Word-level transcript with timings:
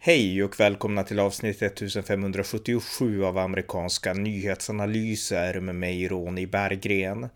Hej 0.00 0.42
och 0.42 0.60
välkomna 0.60 1.02
till 1.02 1.18
avsnitt 1.18 1.62
1577 1.62 3.24
av 3.24 3.38
amerikanska 3.38 4.14
nyhetsanalyser 4.14 5.60
med 5.60 5.74
mig 5.74 6.08
Ronny 6.08 6.46
Berggren. 6.46 7.28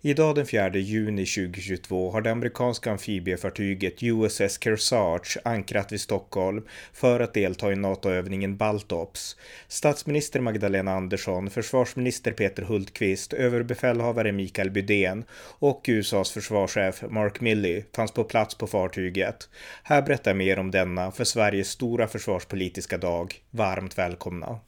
Idag 0.00 0.34
den 0.34 0.46
4 0.46 0.76
juni 0.76 1.26
2022 1.26 2.10
har 2.10 2.20
det 2.20 2.32
amerikanska 2.32 2.90
amfibiefartyget 2.90 4.02
USS 4.02 4.58
Kearsarge 4.60 5.40
ankrat 5.44 5.92
vid 5.92 6.00
Stockholm 6.00 6.62
för 6.92 7.20
att 7.20 7.34
delta 7.34 7.72
i 7.72 7.76
NATO-övningen 7.76 8.56
Baltops. 8.56 9.36
Statsminister 9.68 10.40
Magdalena 10.40 10.92
Andersson, 10.92 11.50
försvarsminister 11.50 12.32
Peter 12.32 12.62
Hultqvist, 12.62 13.32
överbefälhavare 13.32 14.32
Mikael 14.32 14.70
Bydén 14.70 15.24
och 15.58 15.84
USAs 15.88 16.32
försvarschef 16.32 17.02
Mark 17.10 17.40
Milley 17.40 17.84
fanns 17.96 18.12
på 18.12 18.24
plats 18.24 18.54
på 18.54 18.66
fartyget. 18.66 19.48
Här 19.82 20.02
berättar 20.02 20.30
jag 20.30 20.38
mer 20.38 20.58
om 20.58 20.70
denna 20.70 21.10
för 21.10 21.24
Sveriges 21.24 21.68
stora 21.68 22.06
försvarspolitiska 22.18 22.98
dag. 22.98 23.34
Varmt 23.50 23.98
välkomna! 23.98 24.60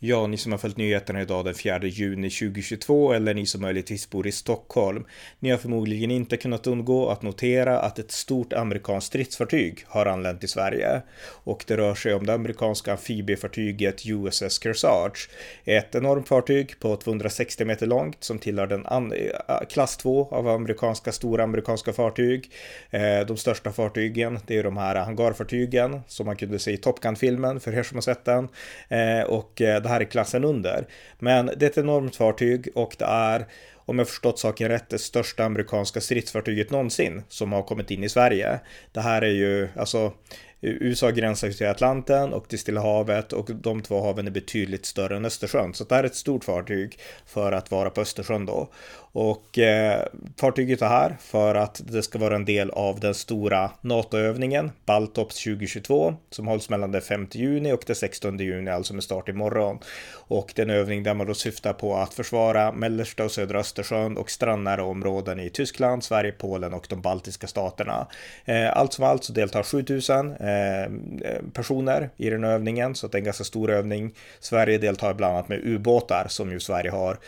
Ja, 0.00 0.26
ni 0.26 0.36
som 0.36 0.52
har 0.52 0.58
följt 0.58 0.76
nyheterna 0.76 1.22
idag 1.22 1.44
den 1.44 1.54
4 1.54 1.80
juni 1.82 2.30
2022 2.30 3.12
eller 3.12 3.34
ni 3.34 3.46
som 3.46 3.60
möjligtvis 3.60 4.10
bor 4.10 4.26
i 4.26 4.32
Stockholm. 4.32 5.04
Ni 5.38 5.50
har 5.50 5.58
förmodligen 5.58 6.10
inte 6.10 6.36
kunnat 6.36 6.66
undgå 6.66 7.08
att 7.08 7.22
notera 7.22 7.80
att 7.80 7.98
ett 7.98 8.10
stort 8.10 8.52
amerikanskt 8.52 9.06
stridsfartyg 9.06 9.84
har 9.86 10.06
anlänt 10.06 10.40
till 10.40 10.48
Sverige. 10.48 11.02
Och 11.44 11.64
det 11.66 11.76
rör 11.76 11.94
sig 11.94 12.14
om 12.14 12.26
det 12.26 12.34
amerikanska 12.34 12.92
amfibiefartyget 12.92 14.06
USS 14.06 14.62
Kearsarge. 14.62 15.18
Ett 15.64 15.94
enormt 15.94 16.28
fartyg 16.28 16.80
på 16.80 16.96
260 16.96 17.64
meter 17.64 17.86
långt 17.86 18.24
som 18.24 18.38
tillhör 18.38 18.66
den 18.66 19.12
eh, 19.12 19.66
klass 19.68 19.96
2 19.96 20.28
av 20.30 20.48
amerikanska 20.48 21.12
stora 21.12 21.44
amerikanska 21.44 21.92
fartyg. 21.92 22.50
Eh, 22.90 23.26
de 23.26 23.36
största 23.36 23.72
fartygen, 23.72 24.38
det 24.46 24.58
är 24.58 24.64
de 24.64 24.76
här 24.76 24.94
hangarfartygen 24.94 26.00
som 26.06 26.26
man 26.26 26.36
kunde 26.36 26.58
se 26.58 26.72
i 26.72 26.76
Top 26.76 27.00
Gun-filmen 27.00 27.60
för 27.60 27.78
er 27.78 27.82
som 27.82 27.96
har 27.96 28.02
sett 28.02 28.24
den. 28.24 28.48
Eh, 28.88 29.22
och 29.22 29.62
det 29.88 29.92
här 29.92 30.00
är 30.00 30.04
klassen 30.04 30.44
under. 30.44 30.86
Men 31.18 31.46
det 31.46 31.62
är 31.66 31.70
ett 31.70 31.78
enormt 31.78 32.16
fartyg 32.16 32.68
och 32.74 32.96
det 32.98 33.04
är 33.04 33.46
om 33.88 33.98
jag 33.98 34.08
förstått 34.08 34.38
saken 34.38 34.68
rätt, 34.68 34.88
det 34.88 34.98
största 34.98 35.44
amerikanska 35.44 36.00
stridsfartyget 36.00 36.70
någonsin 36.70 37.22
som 37.28 37.52
har 37.52 37.62
kommit 37.62 37.90
in 37.90 38.04
i 38.04 38.08
Sverige. 38.08 38.60
Det 38.92 39.00
här 39.00 39.22
är 39.22 39.30
ju, 39.30 39.68
alltså, 39.76 40.12
USA 40.60 41.10
gränsar 41.10 41.50
till 41.50 41.66
Atlanten 41.66 42.32
och 42.32 42.48
till 42.48 42.58
Stilla 42.58 42.80
havet 42.80 43.32
och 43.32 43.50
de 43.54 43.82
två 43.82 44.02
haven 44.02 44.26
är 44.26 44.30
betydligt 44.30 44.86
större 44.86 45.16
än 45.16 45.24
Östersjön. 45.24 45.74
Så 45.74 45.84
det 45.84 45.94
här 45.94 46.02
är 46.02 46.06
ett 46.06 46.14
stort 46.14 46.44
fartyg 46.44 46.98
för 47.26 47.52
att 47.52 47.70
vara 47.70 47.90
på 47.90 48.00
Östersjön 48.00 48.46
då. 48.46 48.68
Och 49.12 49.58
eh, 49.58 50.06
fartyget 50.40 50.82
är 50.82 50.88
här 50.88 51.16
för 51.20 51.54
att 51.54 51.82
det 51.86 52.02
ska 52.02 52.18
vara 52.18 52.36
en 52.36 52.44
del 52.44 52.70
av 52.70 53.00
den 53.00 53.14
stora 53.14 53.70
NATO-övningen 53.80 54.70
Baltops 54.86 55.44
2022 55.44 56.14
som 56.30 56.46
hålls 56.46 56.68
mellan 56.70 56.92
den 56.92 57.02
5 57.02 57.26
juni 57.32 57.72
och 57.72 57.82
den 57.86 57.96
16 57.96 58.38
juni, 58.38 58.70
alltså 58.70 58.94
med 58.94 59.02
start 59.02 59.28
imorgon. 59.28 59.78
Och 60.12 60.52
den 60.56 60.70
övning 60.70 61.02
där 61.02 61.14
man 61.14 61.26
då 61.26 61.34
syftar 61.34 61.72
på 61.72 61.96
att 61.96 62.14
försvara 62.14 62.72
mellersta 62.72 63.24
och 63.24 63.30
södra 63.30 63.58
Östersjön 63.58 64.16
och 64.16 64.30
strandnära 64.30 64.84
områden 64.84 65.40
i 65.40 65.50
Tyskland, 65.50 66.04
Sverige, 66.04 66.32
Polen 66.32 66.74
och 66.74 66.86
de 66.88 67.00
baltiska 67.00 67.46
staterna. 67.46 68.06
Eh, 68.44 68.76
allt 68.76 68.92
som 68.92 69.04
allt 69.04 69.24
så 69.24 69.32
deltar 69.32 69.62
7000 69.62 70.32
eh, 70.32 70.47
Eh, 70.48 71.42
personer 71.52 72.10
i 72.16 72.30
den 72.30 72.44
övningen, 72.44 72.94
så 72.94 73.08
det 73.08 73.16
är 73.16 73.18
en 73.18 73.24
ganska 73.24 73.44
stor 73.44 73.70
övning. 73.70 74.14
Sverige 74.40 74.78
deltar 74.78 75.14
bland 75.14 75.34
annat 75.34 75.48
med 75.48 75.60
ubåtar 75.64 76.26
som 76.28 76.52
ju 76.52 76.60
Sverige 76.60 76.90
har 76.90 77.18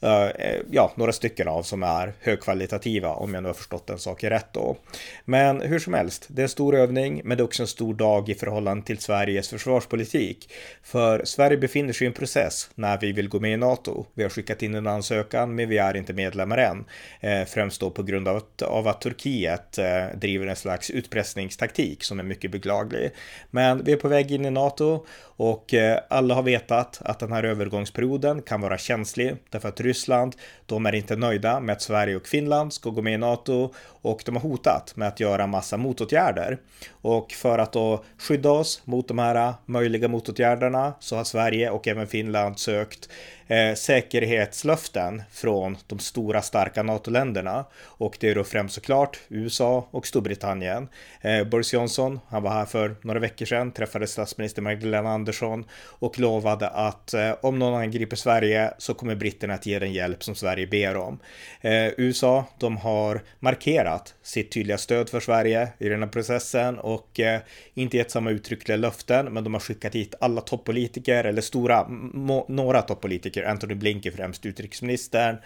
Eh, 0.00 0.26
eh, 0.26 0.60
ja, 0.70 0.92
några 0.94 1.12
stycken 1.12 1.48
av 1.48 1.62
som 1.62 1.82
är 1.82 2.12
högkvalitativa 2.20 3.08
om 3.08 3.34
jag 3.34 3.42
nu 3.42 3.48
har 3.48 3.54
förstått 3.54 3.86
den 3.86 3.98
saken 3.98 4.30
rätt 4.30 4.52
då. 4.52 4.76
Men 5.24 5.60
hur 5.60 5.78
som 5.78 5.94
helst, 5.94 6.26
det 6.28 6.42
är 6.42 6.44
en 6.44 6.48
stor 6.48 6.76
övning, 6.76 7.20
men 7.24 7.36
det 7.36 7.42
är 7.42 7.44
också 7.44 7.62
en 7.62 7.66
stor 7.66 7.94
dag 7.94 8.28
i 8.28 8.34
förhållande 8.34 8.86
till 8.86 8.98
Sveriges 8.98 9.48
försvarspolitik. 9.48 10.52
För 10.82 11.24
Sverige 11.24 11.56
befinner 11.56 11.92
sig 11.92 12.04
i 12.04 12.08
en 12.08 12.12
process 12.12 12.70
när 12.74 13.00
vi 13.00 13.12
vill 13.12 13.28
gå 13.28 13.40
med 13.40 13.52
i 13.52 13.56
NATO. 13.56 14.06
Vi 14.14 14.22
har 14.22 14.30
skickat 14.30 14.62
in 14.62 14.74
en 14.74 14.86
ansökan, 14.86 15.54
men 15.54 15.68
vi 15.68 15.78
är 15.78 15.96
inte 15.96 16.12
medlemmar 16.12 16.58
än. 16.58 16.84
Eh, 17.20 17.46
främst 17.46 17.80
då 17.80 17.90
på 17.90 18.02
grund 18.02 18.28
av 18.28 18.36
att, 18.36 18.62
av 18.62 18.88
att 18.88 19.00
Turkiet 19.00 19.78
driver 20.14 20.46
en 20.46 20.56
slags 20.56 20.90
utpressningstaktik 20.90 22.04
som 22.04 22.18
är 22.18 22.24
mycket 22.24 22.50
beklaglig. 22.50 23.10
Men 23.50 23.84
vi 23.84 23.92
är 23.92 23.96
på 23.96 24.08
väg 24.08 24.32
in 24.32 24.44
i 24.44 24.50
NATO 24.50 25.06
och 25.20 25.74
alla 26.08 26.34
har 26.34 26.42
vetat 26.42 26.98
att 27.04 27.18
den 27.18 27.32
här 27.32 27.44
övergångsperioden 27.44 28.42
kan 28.42 28.60
vara 28.60 28.78
känslig 28.78 29.36
därför 29.50 29.68
att 29.68 29.80
Ryssland. 29.88 30.36
De 30.66 30.86
är 30.86 30.94
inte 30.94 31.16
nöjda 31.16 31.60
med 31.60 31.72
att 31.72 31.82
Sverige 31.82 32.16
och 32.16 32.26
Finland 32.26 32.72
ska 32.72 32.90
gå 32.90 33.02
med 33.02 33.14
i 33.14 33.18
NATO 33.18 33.74
och 34.02 34.22
de 34.26 34.36
har 34.36 34.42
hotat 34.42 34.96
med 34.96 35.08
att 35.08 35.20
göra 35.20 35.46
massa 35.46 35.76
motåtgärder. 35.76 36.58
Och 36.90 37.32
för 37.32 37.58
att 37.58 37.72
då 37.72 38.04
skydda 38.18 38.50
oss 38.50 38.82
mot 38.84 39.08
de 39.08 39.18
här 39.18 39.54
möjliga 39.66 40.08
motåtgärderna 40.08 40.94
så 41.00 41.16
har 41.16 41.24
Sverige 41.24 41.70
och 41.70 41.88
även 41.88 42.06
Finland 42.06 42.58
sökt 42.58 43.08
eh, 43.48 43.74
säkerhetslöften 43.74 45.22
från 45.32 45.76
de 45.86 45.98
stora 45.98 46.42
starka 46.42 46.82
NATO-länderna. 46.82 47.64
Och 47.82 48.16
det 48.20 48.28
är 48.30 48.34
då 48.34 48.44
främst 48.44 48.74
såklart 48.74 49.18
USA 49.28 49.88
och 49.90 50.06
Storbritannien. 50.06 50.88
Eh, 51.20 51.44
Boris 51.44 51.72
Johnson, 51.72 52.20
han 52.28 52.42
var 52.42 52.50
här 52.50 52.64
för 52.64 52.96
några 53.02 53.20
veckor 53.20 53.46
sedan, 53.46 53.72
träffade 53.72 54.06
statsminister 54.06 54.62
Magdalena 54.62 55.10
Andersson 55.10 55.64
och 55.74 56.18
lovade 56.18 56.68
att 56.68 57.14
eh, 57.14 57.34
om 57.42 57.58
någon 57.58 57.80
angriper 57.80 58.16
Sverige 58.16 58.74
så 58.78 58.94
kommer 58.94 59.14
britterna 59.14 59.54
att 59.54 59.66
ge 59.66 59.78
den 59.78 59.92
hjälp 59.92 60.24
som 60.24 60.34
Sverige 60.34 60.66
ber 60.66 60.96
om. 60.96 61.18
Eh, 61.60 61.88
USA, 61.96 62.44
de 62.58 62.76
har 62.76 63.22
markerat 63.40 64.14
sitt 64.22 64.52
tydliga 64.52 64.78
stöd 64.78 65.08
för 65.08 65.20
Sverige 65.20 65.68
i 65.78 65.88
den 65.88 66.02
här 66.02 66.08
processen 66.08 66.78
och 66.78 67.20
eh, 67.20 67.40
inte 67.74 67.96
gett 67.96 68.10
samma 68.10 68.30
uttryckliga 68.30 68.76
löften, 68.76 69.26
men 69.26 69.44
de 69.44 69.54
har 69.54 69.60
skickat 69.60 69.94
hit 69.94 70.14
alla 70.20 70.40
toppolitiker 70.40 71.24
eller 71.24 71.42
stora, 71.42 71.88
några 72.48 72.82
toppolitiker 72.82 73.37
politiker, 73.38 73.50
Anthony 73.50 73.74
Blinken 73.74 74.12
främst 74.12 74.46
utrikesministern 74.46 75.36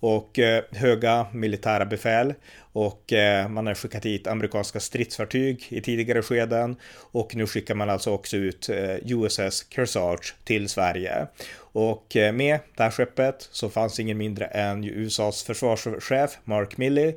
och 0.00 0.38
eh, 0.38 0.64
höga 0.72 1.26
militära 1.32 1.84
befäl. 1.84 2.34
Och 2.72 3.12
eh, 3.12 3.48
man 3.48 3.66
har 3.66 3.74
skickat 3.74 4.04
hit 4.04 4.26
amerikanska 4.26 4.80
stridsfartyg 4.80 5.66
i 5.68 5.80
tidigare 5.80 6.22
skeden. 6.22 6.76
Och 7.12 7.34
nu 7.34 7.46
skickar 7.46 7.74
man 7.74 7.90
alltså 7.90 8.10
också 8.10 8.36
ut 8.36 8.68
eh, 8.68 8.96
USS 9.04 9.66
Kearsarge 9.70 10.34
till 10.44 10.68
Sverige. 10.68 11.26
Och 11.74 12.16
eh, 12.16 12.32
med 12.32 12.60
det 12.76 12.82
här 12.82 12.90
skeppet 12.90 13.48
så 13.52 13.70
fanns 13.70 14.00
ingen 14.00 14.18
mindre 14.18 14.46
än 14.46 14.84
USAs 14.84 15.42
försvarschef 15.42 16.38
Mark 16.44 16.76
Milley. 16.76 17.14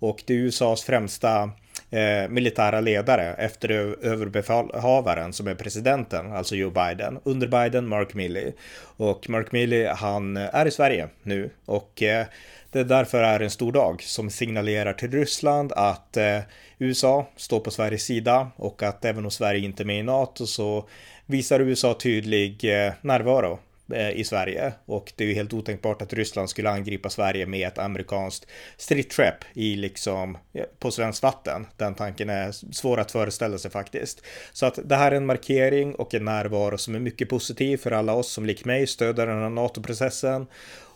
Och 0.00 0.22
det 0.26 0.34
är 0.34 0.38
USAs 0.38 0.82
främsta 0.82 1.50
eh, 1.90 2.28
militära 2.28 2.80
ledare 2.80 3.34
efter 3.34 3.70
överbefälhavaren 4.02 5.32
som 5.32 5.48
är 5.48 5.54
presidenten, 5.54 6.32
alltså 6.32 6.56
Joe 6.56 6.70
Biden. 6.70 7.18
Under 7.24 7.46
Biden, 7.46 7.86
Mark 7.86 8.14
Milley. 8.14 8.52
Och 8.96 9.30
Mark 9.30 9.52
Milley, 9.52 9.86
han 9.86 10.36
är 10.36 10.66
i 10.66 10.70
Sverige 10.70 11.08
nu 11.22 11.50
och 11.64 12.02
eh, 12.02 12.26
det 12.72 12.84
därför 12.84 13.22
är 13.22 13.40
en 13.40 13.50
stor 13.50 13.72
dag 13.72 14.02
som 14.02 14.30
signalerar 14.30 14.92
till 14.92 15.10
Ryssland 15.10 15.72
att 15.72 16.16
eh, 16.16 16.38
USA 16.78 17.26
står 17.36 17.60
på 17.60 17.70
Sveriges 17.70 18.04
sida 18.04 18.50
och 18.56 18.82
att 18.82 19.04
även 19.04 19.24
om 19.24 19.30
Sverige 19.30 19.64
inte 19.64 19.82
är 19.82 19.84
med 19.84 19.98
i 19.98 20.02
NATO 20.02 20.46
så 20.46 20.88
visar 21.26 21.60
USA 21.60 21.94
tydlig 21.94 22.64
eh, 22.64 22.92
närvaro 23.00 23.58
Eh, 23.92 24.10
i 24.10 24.24
Sverige 24.24 24.72
och 24.86 25.12
det 25.16 25.24
är 25.24 25.28
ju 25.28 25.34
helt 25.34 25.52
otänkbart 25.52 26.02
att 26.02 26.12
Ryssland 26.12 26.50
skulle 26.50 26.70
angripa 26.70 27.10
Sverige 27.10 27.46
med 27.46 27.68
ett 27.68 27.78
amerikanskt 27.78 28.46
stridsskepp 28.76 29.44
i 29.54 29.76
liksom 29.76 30.38
på 30.78 30.90
svenskt 30.90 31.22
vatten. 31.22 31.66
Den 31.76 31.94
tanken 31.94 32.30
är 32.30 32.52
svår 32.72 33.00
att 33.00 33.12
föreställa 33.12 33.58
sig 33.58 33.70
faktiskt. 33.70 34.22
Så 34.52 34.66
att 34.66 34.78
det 34.84 34.96
här 34.96 35.12
är 35.12 35.16
en 35.16 35.26
markering 35.26 35.94
och 35.94 36.14
en 36.14 36.24
närvaro 36.24 36.78
som 36.78 36.94
är 36.94 36.98
mycket 36.98 37.28
positiv 37.28 37.76
för 37.76 37.90
alla 37.90 38.12
oss 38.12 38.32
som 38.32 38.46
likt 38.46 38.64
mig 38.64 38.86
stöder 38.86 39.26
den 39.26 39.42
här 39.42 39.50
NATO-processen 39.50 40.46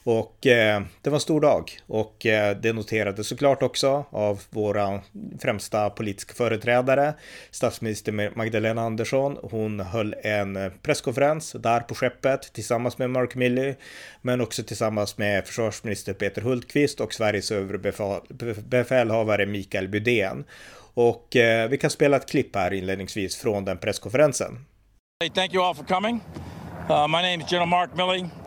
och 0.05 0.47
eh, 0.47 0.83
det 1.03 1.11
var 1.11 1.17
en 1.17 1.21
stor 1.21 1.41
dag 1.41 1.71
och 1.87 2.27
eh, 2.27 2.57
det 2.57 2.73
noterades 2.73 3.29
såklart 3.29 3.63
också 3.63 4.05
av 4.11 4.43
våra 4.51 5.01
främsta 5.41 5.91
politiska 5.91 6.35
företrädare. 6.35 7.15
Statsminister 7.51 8.37
Magdalena 8.37 8.83
Andersson, 8.83 9.39
hon 9.43 9.81
höll 9.81 10.15
en 10.23 10.73
presskonferens 10.83 11.53
där 11.53 11.81
på 11.81 11.95
skeppet 11.95 12.53
tillsammans 12.53 12.99
med 12.99 13.11
Mark 13.11 13.35
Milley, 13.35 13.75
men 14.23 14.41
också 14.41 14.63
tillsammans 14.63 15.19
med 15.19 15.47
försvarsminister 15.47 16.13
Peter 16.13 16.43
Hultqvist 16.43 17.01
och 17.01 17.15
Sveriges 17.15 17.53
överbefälhavare 17.53 19.47
Mikael 19.47 19.89
Bydén. 19.89 20.45
Och 20.95 21.37
eh, 21.37 21.69
vi 21.69 21.79
kan 21.79 21.91
spela 21.91 22.17
ett 22.17 22.31
klipp 22.31 22.57
här 22.57 22.73
inledningsvis 22.73 23.37
från 23.37 23.65
den 23.65 23.79
presskonferensen. 23.79 24.65
Hey, 25.21 25.31
thank 25.31 25.55
you 25.55 25.65
all 25.65 25.75
for 25.75 25.85
coming. 25.85 26.21
Uh, 26.91 27.09
my 27.09 27.23
name 27.23 27.37
is 27.45 27.53
General 27.53 27.69
Mark 27.69 27.91
Milley. 27.97 28.44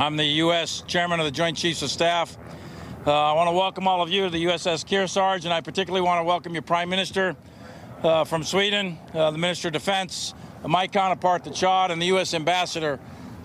I'm 0.00 0.16
the 0.16 0.24
U.S. 0.24 0.84
Chairman 0.86 1.18
of 1.18 1.26
the 1.26 1.32
Joint 1.32 1.56
Chiefs 1.56 1.82
of 1.82 1.90
Staff. 1.90 2.38
Uh, 3.04 3.12
I 3.12 3.32
want 3.32 3.48
to 3.48 3.52
welcome 3.52 3.88
all 3.88 4.00
of 4.00 4.08
you 4.08 4.26
to 4.26 4.30
the 4.30 4.44
USS 4.44 4.86
Kearsarge, 4.86 5.42
and 5.42 5.52
I 5.52 5.60
particularly 5.60 6.06
want 6.06 6.20
to 6.20 6.24
welcome 6.24 6.52
your 6.52 6.62
Prime 6.62 6.88
Minister 6.88 7.34
uh, 8.04 8.22
from 8.22 8.44
Sweden, 8.44 8.96
uh, 9.12 9.32
the 9.32 9.38
Minister 9.38 9.68
of 9.68 9.72
Defense, 9.72 10.34
my 10.64 10.86
counterpart, 10.86 11.42
the 11.42 11.50
Chad, 11.50 11.90
and 11.90 12.00
the 12.00 12.06
U.S. 12.06 12.32
Ambassador 12.32 13.00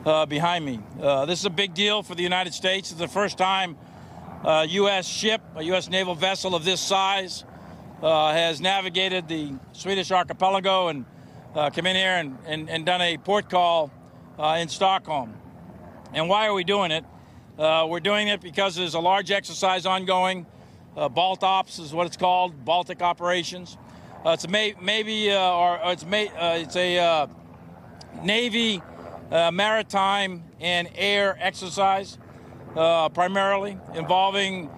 uh, 0.06 0.28
behind 0.28 0.64
me. 0.64 0.80
Uh, 1.02 1.26
this 1.26 1.40
is 1.40 1.46
a 1.46 1.50
big 1.50 1.74
deal 1.74 2.04
for 2.04 2.14
the 2.14 2.22
United 2.22 2.54
States. 2.54 2.92
It's 2.92 3.00
the 3.00 3.08
first 3.08 3.40
time 3.40 3.76
a 4.44 4.68
U.S. 4.68 5.08
ship, 5.08 5.42
a 5.56 5.64
U.S. 5.64 5.90
naval 5.90 6.14
vessel 6.14 6.54
of 6.54 6.64
this 6.64 6.82
size, 6.82 7.46
uh, 8.04 8.32
has 8.32 8.62
navigated 8.62 9.28
the 9.28 9.54
Swedish 9.72 10.12
archipelago 10.12 10.90
and 10.90 11.06
come 11.56 11.88
in 11.88 11.96
here 11.96 12.18
and, 12.18 12.38
and, 12.46 12.70
and, 12.70 12.86
done 12.86 13.02
a 13.02 13.18
port 13.18 13.50
call 13.50 13.90
in 14.38 14.68
Stockholm. 14.68 15.34
And 16.14 16.30
why 16.30 16.48
are 16.48 16.54
we 16.54 16.64
doing 16.64 16.92
it? 16.92 17.04
Uh, 17.58 17.88
we're 17.90 18.00
doing 18.00 18.28
it 18.28 18.40
because 18.40 18.76
there's 18.76 18.94
a 18.94 19.00
large 19.00 19.32
exercise 19.32 19.86
ongoing. 19.86 20.46
Uh, 20.96 21.10
Balt 21.10 21.44
Ops 21.44 21.80
is 21.80 21.92
what 21.92 22.06
it's 22.06 22.18
called, 22.18 22.64
Baltic 22.64 23.02
Operations. 23.02 23.78
Uh, 24.24 24.32
it's 24.32 24.48
may, 24.48 24.76
maybe, 24.80 25.32
or, 25.32 25.84
or, 25.84 25.92
it's, 25.92 26.06
may, 26.06 26.30
it's 26.62 26.76
a 26.76 27.28
Navy, 28.22 28.82
maritime, 29.32 30.44
and 30.60 30.88
air 30.96 31.36
exercise, 31.40 32.20
primarily 32.76 33.78
involving 33.96 34.70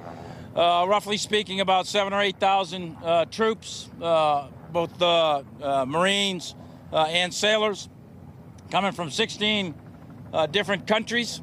uh, 0.56 0.86
roughly 0.88 1.18
speaking, 1.18 1.60
about 1.60 1.86
seven 1.86 2.14
or 2.14 2.22
eight 2.22 2.40
thousand 2.40 2.96
uh, 3.04 3.26
troops, 3.26 3.90
uh, 4.02 4.48
both 4.72 5.02
uh, 5.02 5.44
Marines 5.86 6.56
uh, 6.94 7.04
and 7.10 7.34
sailors, 7.34 7.90
coming 8.72 8.94
from 8.94 9.12
16 9.12 9.76
uh, 10.34 10.46
different 10.48 10.88
countries, 10.88 11.42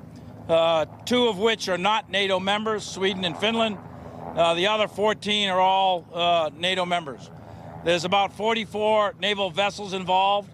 two 1.04 1.28
of 1.28 1.38
which 1.38 1.68
are 1.68 1.78
not 1.78 2.10
NATO 2.10 2.40
members, 2.40 2.84
Sweden 2.84 3.24
and 3.24 3.36
Finland. 3.36 3.78
the 4.34 4.66
other 4.66 4.88
14 4.88 5.48
are 5.48 5.60
all 5.60 6.50
NATO 6.56 6.84
members. 6.84 7.30
There's 7.84 8.04
about 8.04 8.32
44 8.32 9.14
naval 9.20 9.50
vessels 9.50 9.92
involved. 9.92 10.50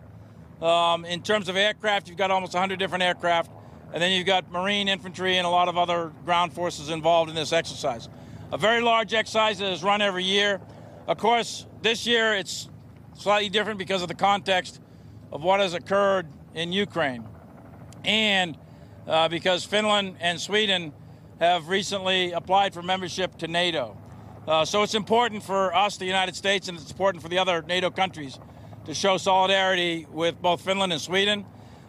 Um, 0.63 1.05
in 1.05 1.23
terms 1.23 1.49
of 1.49 1.57
aircraft, 1.57 2.09
you've 2.09 2.19
got 2.19 2.31
almost 2.31 2.55
100 2.55 2.79
different 2.79 3.05
aircraft, 3.05 3.51
and 3.93 4.03
then 4.03 4.13
you've 4.13 4.27
got 4.27 4.51
Marine 4.51 4.89
infantry 4.89 5.37
and 5.37 5.47
a 5.47 5.51
lot 5.51 5.69
of 5.69 5.77
other 5.79 6.13
ground 6.25 6.53
forces 6.53 6.89
involved 6.91 7.31
in 7.31 7.37
this 7.37 7.53
exercise 7.53 8.09
a 8.51 8.59
very 8.59 8.81
large 8.81 9.13
exercise 9.13 9.59
that 9.59 9.73
is 9.73 9.83
run 9.83 10.01
every 10.01 10.25
year. 10.25 10.61
Of 11.07 11.19
course, 11.19 11.67
this 11.83 12.07
year 12.07 12.35
it's 12.35 12.69
slightly 13.15 13.49
different 13.49 13.79
because 13.79 14.03
of 14.03 14.09
the 14.09 14.15
context 14.15 14.81
of 15.33 15.43
what 15.43 15.61
has 15.61 15.75
occurred 15.75 16.27
in 16.55 16.73
Ukraine. 16.73 17.25
And 18.05 18.57
uh, 19.07 19.29
because 19.29 19.65
Finland 19.65 20.17
and 20.21 20.41
Sweden 20.41 20.93
have 21.41 21.69
recently 21.69 22.33
applied 22.33 22.75
for 22.75 22.83
membership 22.83 23.37
to 23.39 23.49
NATO. 23.49 23.97
Uh, 24.47 24.65
so 24.65 24.83
it's 24.83 24.95
important 24.95 25.43
for 25.43 25.75
us, 25.75 25.97
the 25.99 26.07
United 26.07 26.35
States, 26.35 26.69
and 26.69 26.79
it's 26.79 26.91
important 26.91 27.23
for 27.23 27.29
the 27.29 27.39
other 27.39 27.63
NATO 27.63 27.91
countries 27.91 28.39
to 28.87 28.95
show 28.95 29.19
solidarity 29.19 30.07
with 30.11 30.41
both 30.41 30.63
Finland 30.63 30.93
and 30.93 31.03
Sweden 31.03 31.45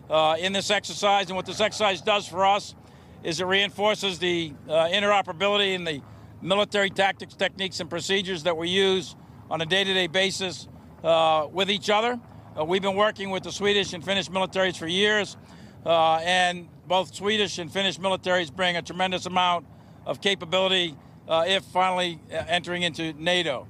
uh, 0.09 0.35
in 0.39 0.53
this 0.53 0.69
exercise. 0.69 1.27
And 1.27 1.35
what 1.35 1.45
this 1.45 1.61
exercise 1.61 2.01
does 2.01 2.27
for 2.27 2.45
us 2.45 2.75
is 3.23 3.39
it 3.39 3.45
reinforces 3.45 4.19
the 4.19 4.53
uh, 4.67 4.87
interoperability 4.87 5.75
and 5.75 5.87
the 5.87 6.01
military 6.41 6.89
tactics, 6.89 7.33
techniques, 7.33 7.79
and 7.79 7.89
procedures 7.89 8.43
that 8.43 8.55
we 8.55 8.69
use 8.69 9.15
on 9.49 9.61
a 9.61 9.65
day-to-day 9.65 10.07
basis 10.07 10.67
uh, 11.03 11.47
with 11.51 11.69
each 11.69 11.89
other. 11.89 12.19
Uh, 12.57 12.65
we've 12.65 12.81
been 12.81 12.95
working 12.95 13.29
with 13.29 13.43
the 13.43 13.51
Swedish 13.51 13.93
and 13.93 14.03
Finnish 14.03 14.29
militaries 14.29 14.77
for 14.77 14.87
years, 14.87 15.37
uh, 15.85 16.15
and 16.23 16.67
both 16.87 17.13
Swedish 17.13 17.57
and 17.59 17.71
Finnish 17.71 17.99
militaries 17.99 18.53
bring 18.53 18.75
a 18.77 18.81
tremendous 18.81 19.25
amount 19.25 19.65
of 20.05 20.21
capability 20.21 20.95
uh, 21.27 21.45
if 21.47 21.63
finally 21.65 22.19
uh, 22.31 22.43
entering 22.47 22.83
into 22.83 23.13
NATO. 23.13 23.67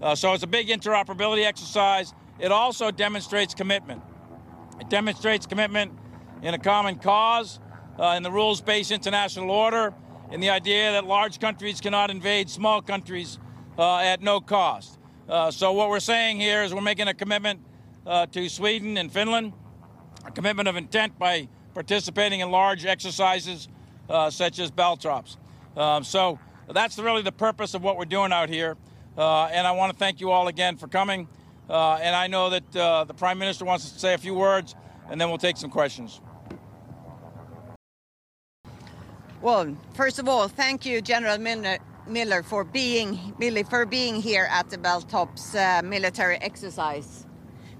Uh, 0.00 0.14
so 0.14 0.32
it's 0.32 0.42
a 0.42 0.46
big 0.46 0.68
interoperability 0.68 1.44
exercise. 1.44 2.14
It 2.38 2.50
also 2.50 2.90
demonstrates 2.90 3.54
commitment. 3.54 4.02
It 4.80 4.88
demonstrates 4.88 5.46
commitment 5.46 5.92
in 6.42 6.54
a 6.54 6.58
common 6.58 6.96
cause, 6.96 7.60
in 8.16 8.22
the 8.24 8.32
rules-based 8.32 8.90
international 8.90 9.50
order, 9.50 9.94
in 10.32 10.40
the 10.40 10.50
idea 10.50 10.92
that 10.92 11.04
large 11.04 11.38
countries 11.38 11.80
cannot 11.80 12.10
invade 12.10 12.48
small 12.48 12.80
countries 12.80 13.38
uh, 13.78 13.98
at 13.98 14.22
no 14.22 14.40
cost. 14.40 14.98
Uh, 15.28 15.50
so 15.50 15.72
what 15.72 15.90
we're 15.90 16.00
saying 16.00 16.40
here 16.40 16.62
is 16.62 16.74
we're 16.74 16.80
making 16.80 17.08
a 17.08 17.14
commitment 17.14 17.60
uh, 18.06 18.26
to 18.26 18.48
Sweden 18.48 18.96
and 18.96 19.12
Finland, 19.12 19.52
a 20.24 20.30
commitment 20.30 20.68
of 20.68 20.76
intent 20.76 21.18
by 21.18 21.48
participating 21.74 22.40
in 22.40 22.50
large 22.50 22.84
exercises 22.84 23.68
uh, 24.08 24.30
such 24.30 24.58
as 24.58 24.70
Baltrops. 24.70 25.36
Um, 25.76 26.04
so 26.04 26.38
that's 26.70 26.98
really 26.98 27.22
the 27.22 27.32
purpose 27.32 27.74
of 27.74 27.82
what 27.82 27.96
we're 27.96 28.04
doing 28.04 28.32
out 28.32 28.48
here. 28.48 28.76
Uh, 29.16 29.44
and 29.46 29.66
I 29.66 29.72
want 29.72 29.92
to 29.92 29.98
thank 29.98 30.20
you 30.20 30.30
all 30.30 30.48
again 30.48 30.76
for 30.76 30.88
coming. 30.88 31.28
Uh, 31.68 31.94
and 31.94 32.14
I 32.14 32.26
know 32.26 32.50
that 32.50 32.72
the 32.72 33.14
Prime 33.14 33.38
Minister 33.38 33.64
wants 33.64 33.90
to 33.90 33.98
say 33.98 34.14
a 34.14 34.18
few 34.18 34.34
words, 34.34 34.74
and 35.08 35.20
then 35.20 35.28
we'll 35.28 35.38
take 35.38 35.56
some 35.56 35.70
questions. 35.70 36.20
Well, 39.42 39.76
first 39.94 40.20
of 40.20 40.28
all, 40.28 40.46
thank 40.46 40.86
you, 40.86 41.00
General 41.02 41.36
Miller, 42.06 42.42
for 42.44 42.62
being 42.62 43.34
for 43.68 43.86
being 43.86 44.22
here 44.22 44.46
at 44.50 44.70
the 44.70 44.78
Beltops 44.78 45.54
uh, 45.56 45.82
military 45.82 46.36
exercise. 46.36 47.26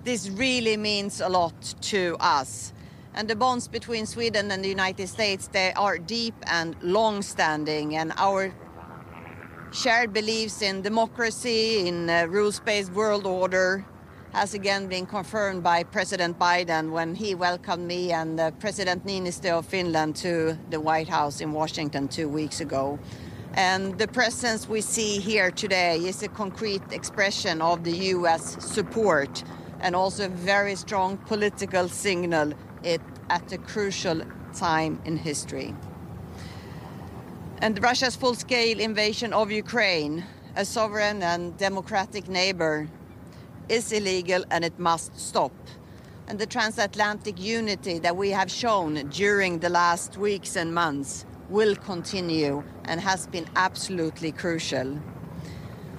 This 0.04 0.28
really 0.30 0.76
means 0.76 1.20
a 1.20 1.28
lot 1.28 1.74
to 1.82 2.16
us. 2.18 2.72
And 3.14 3.28
the 3.28 3.36
bonds 3.36 3.68
between 3.68 4.04
Sweden 4.06 4.50
and 4.50 4.64
the 4.64 4.68
United 4.68 5.06
States, 5.06 5.46
they 5.46 5.72
are 5.74 5.96
deep 5.96 6.34
and 6.48 6.74
long-standing, 6.82 7.94
and 7.94 8.12
our 8.16 8.52
shared 9.70 10.12
beliefs 10.12 10.60
in 10.60 10.82
democracy, 10.82 11.86
in 11.86 12.10
a 12.10 12.26
rules-based 12.26 12.90
world 12.92 13.26
order, 13.26 13.84
has 14.32 14.54
again 14.54 14.88
been 14.88 15.06
confirmed 15.06 15.62
by 15.62 15.84
President 15.84 16.36
Biden 16.36 16.90
when 16.90 17.14
he 17.14 17.36
welcomed 17.36 17.86
me 17.86 18.10
and 18.10 18.40
uh, 18.40 18.50
President 18.52 19.06
Niinistö 19.06 19.50
of 19.50 19.66
Finland 19.66 20.16
to 20.16 20.58
the 20.70 20.80
White 20.80 21.08
House 21.08 21.40
in 21.40 21.52
Washington 21.52 22.08
two 22.08 22.28
weeks 22.28 22.60
ago. 22.60 22.98
And 23.54 23.98
the 23.98 24.08
presence 24.08 24.68
we 24.68 24.80
see 24.80 25.20
here 25.20 25.50
today 25.50 25.98
is 25.98 26.22
a 26.22 26.28
concrete 26.28 26.82
expression 26.90 27.62
of 27.62 27.84
the 27.84 27.92
U.S. 28.16 28.56
support 28.64 29.44
and 29.82 29.94
also 29.94 30.26
a 30.26 30.28
very 30.28 30.74
strong 30.74 31.18
political 31.18 31.88
signal 31.88 32.52
it, 32.82 33.00
at 33.28 33.52
a 33.52 33.58
crucial 33.58 34.22
time 34.54 35.00
in 35.04 35.16
history. 35.16 35.74
And 37.60 37.80
Russia's 37.82 38.16
full-scale 38.16 38.80
invasion 38.80 39.32
of 39.32 39.50
Ukraine, 39.52 40.24
a 40.56 40.64
sovereign 40.64 41.22
and 41.22 41.56
democratic 41.56 42.28
neighbor, 42.28 42.88
is 43.68 43.92
illegal 43.92 44.44
and 44.50 44.64
it 44.64 44.78
must 44.78 45.18
stop. 45.18 45.52
And 46.26 46.38
the 46.38 46.46
transatlantic 46.46 47.40
unity 47.40 47.98
that 48.00 48.16
we 48.16 48.30
have 48.30 48.50
shown 48.50 49.08
during 49.10 49.58
the 49.58 49.68
last 49.68 50.16
weeks 50.16 50.56
and 50.56 50.74
months 50.74 51.24
will 51.48 51.76
continue 51.76 52.62
and 52.84 53.00
has 53.00 53.26
been 53.26 53.46
absolutely 53.54 54.32
crucial. 54.32 54.98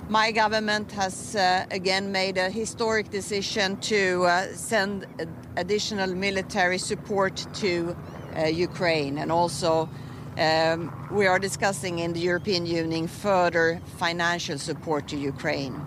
My 0.10 0.32
government 0.32 0.92
has 0.92 1.36
uh, 1.36 1.66
again 1.72 2.12
made 2.12 2.38
a 2.38 2.50
historic 2.50 3.10
decision 3.10 3.78
to 3.78 4.24
uh, 4.24 4.48
send 4.54 5.08
additional 5.56 6.14
military 6.14 6.78
support 6.78 7.48
to 7.56 7.96
uh, 8.36 8.48
Ukraine 8.48 9.18
and 9.18 9.32
also 9.32 9.90
um, 10.38 10.92
we 11.10 11.26
are 11.26 11.40
discussing 11.40 12.00
in 12.00 12.12
the 12.12 12.20
European 12.20 12.66
Union 12.66 13.08
further 13.08 13.80
financial 13.98 14.58
support 14.58 15.08
to 15.08 15.16
Ukraine. 15.16 15.82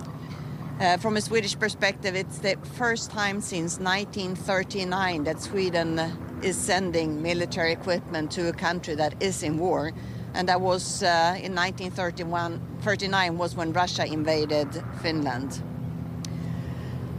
Uh, 0.80 0.96
from 0.96 1.16
a 1.16 1.20
Swedish 1.20 1.58
perspective, 1.58 2.14
it's 2.14 2.38
the 2.38 2.56
first 2.74 3.10
time 3.10 3.40
since 3.40 3.78
1939 3.78 5.24
that 5.24 5.42
Sweden 5.42 6.00
is 6.42 6.56
sending 6.56 7.22
military 7.22 7.72
equipment 7.72 8.30
to 8.30 8.48
a 8.48 8.52
country 8.52 8.94
that 8.94 9.20
is 9.22 9.42
in 9.42 9.58
war. 9.58 9.92
And 10.36 10.48
that 10.50 10.60
was 10.60 11.02
uh, 11.02 11.38
in 11.42 11.54
1939 11.54 13.38
was 13.38 13.56
when 13.56 13.72
Russia 13.72 14.04
invaded 14.04 14.68
Finland. 15.02 15.62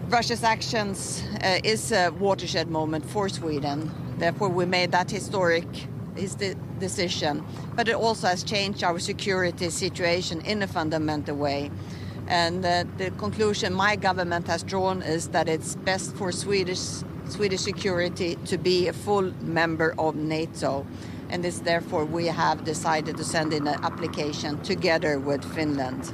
Russia's 0.09 0.43
actions 0.43 1.23
uh, 1.43 1.59
is 1.63 1.91
a 1.91 2.11
watershed 2.11 2.69
moment 2.69 3.03
for 3.05 3.27
Sweden. 3.27 3.91
Therefore, 4.19 4.49
we 4.49 4.65
made 4.65 4.91
that 4.91 5.09
historic 5.09 5.65
is 6.15 6.35
the 6.35 6.55
decision. 6.79 7.43
But 7.75 7.87
it 7.89 7.95
also 7.95 8.27
has 8.27 8.43
changed 8.43 8.83
our 8.83 8.99
security 8.99 9.71
situation 9.71 10.41
in 10.41 10.61
a 10.61 10.67
fundamental 10.67 11.35
way. 11.35 11.71
And 12.27 12.63
uh, 12.63 12.83
the 12.97 13.09
conclusion 13.17 13.73
my 13.73 13.95
government 13.95 14.47
has 14.47 14.61
drawn 14.61 15.01
is 15.01 15.29
that 15.29 15.49
it's 15.49 15.75
best 15.75 16.15
for 16.15 16.31
Swedish 16.31 17.03
Swedish 17.29 17.61
security 17.61 18.37
to 18.45 18.57
be 18.57 18.87
a 18.87 18.93
full 18.93 19.33
member 19.41 19.93
of 19.97 20.15
NATO. 20.15 20.85
And 21.29 21.43
this, 21.43 21.59
therefore, 21.59 22.05
we 22.05 22.27
have 22.27 22.63
decided 22.63 23.17
to 23.17 23.23
send 23.23 23.53
in 23.53 23.67
an 23.67 23.83
application 23.83 24.61
together 24.61 25.19
with 25.19 25.43
Finland. 25.53 26.13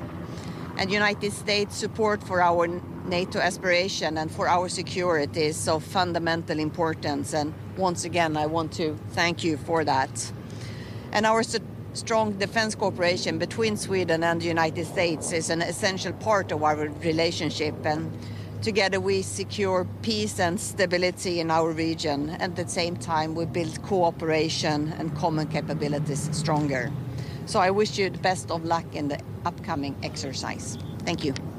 And 0.77 0.91
United 0.91 1.31
States 1.33 1.75
support 1.75 2.23
for 2.23 2.41
our 2.41 2.67
NATO 3.05 3.39
aspiration 3.39 4.17
and 4.17 4.31
for 4.31 4.47
our 4.47 4.69
security 4.69 5.43
is 5.43 5.67
of 5.67 5.83
fundamental 5.83 6.57
importance. 6.59 7.33
And 7.33 7.53
once 7.77 8.05
again, 8.05 8.35
I 8.37 8.47
want 8.47 8.71
to 8.73 8.97
thank 9.11 9.43
you 9.43 9.57
for 9.57 9.83
that. 9.83 10.31
And 11.11 11.25
our 11.25 11.43
strong 11.93 12.33
defense 12.33 12.73
cooperation 12.73 13.37
between 13.37 13.77
Sweden 13.77 14.23
and 14.23 14.41
the 14.41 14.47
United 14.47 14.85
States 14.87 15.31
is 15.31 15.51
an 15.51 15.61
essential 15.61 16.13
part 16.13 16.51
of 16.51 16.63
our 16.63 16.75
relationship 17.03 17.75
and 17.85 18.11
together 18.63 18.97
we 18.97 19.21
secure 19.21 19.85
peace 20.01 20.39
and 20.39 20.57
stability 20.57 21.41
in 21.41 21.51
our 21.51 21.71
region 21.71 22.29
and 22.29 22.41
at 22.41 22.55
the 22.55 22.67
same 22.67 22.95
time 22.95 23.35
we 23.35 23.45
build 23.45 23.81
cooperation 23.83 24.93
and 24.97 25.13
common 25.17 25.45
capabilities 25.47 26.29
stronger. 26.31 26.89
So 27.45 27.59
I 27.59 27.71
wish 27.71 27.97
you 27.97 28.09
the 28.09 28.19
best 28.19 28.49
of 28.51 28.63
luck 28.63 28.85
in 28.95 29.09
the 29.09 29.19
upcoming 29.45 29.97
exercise. 30.01 30.77
Thank 30.99 31.25
you. 31.25 31.52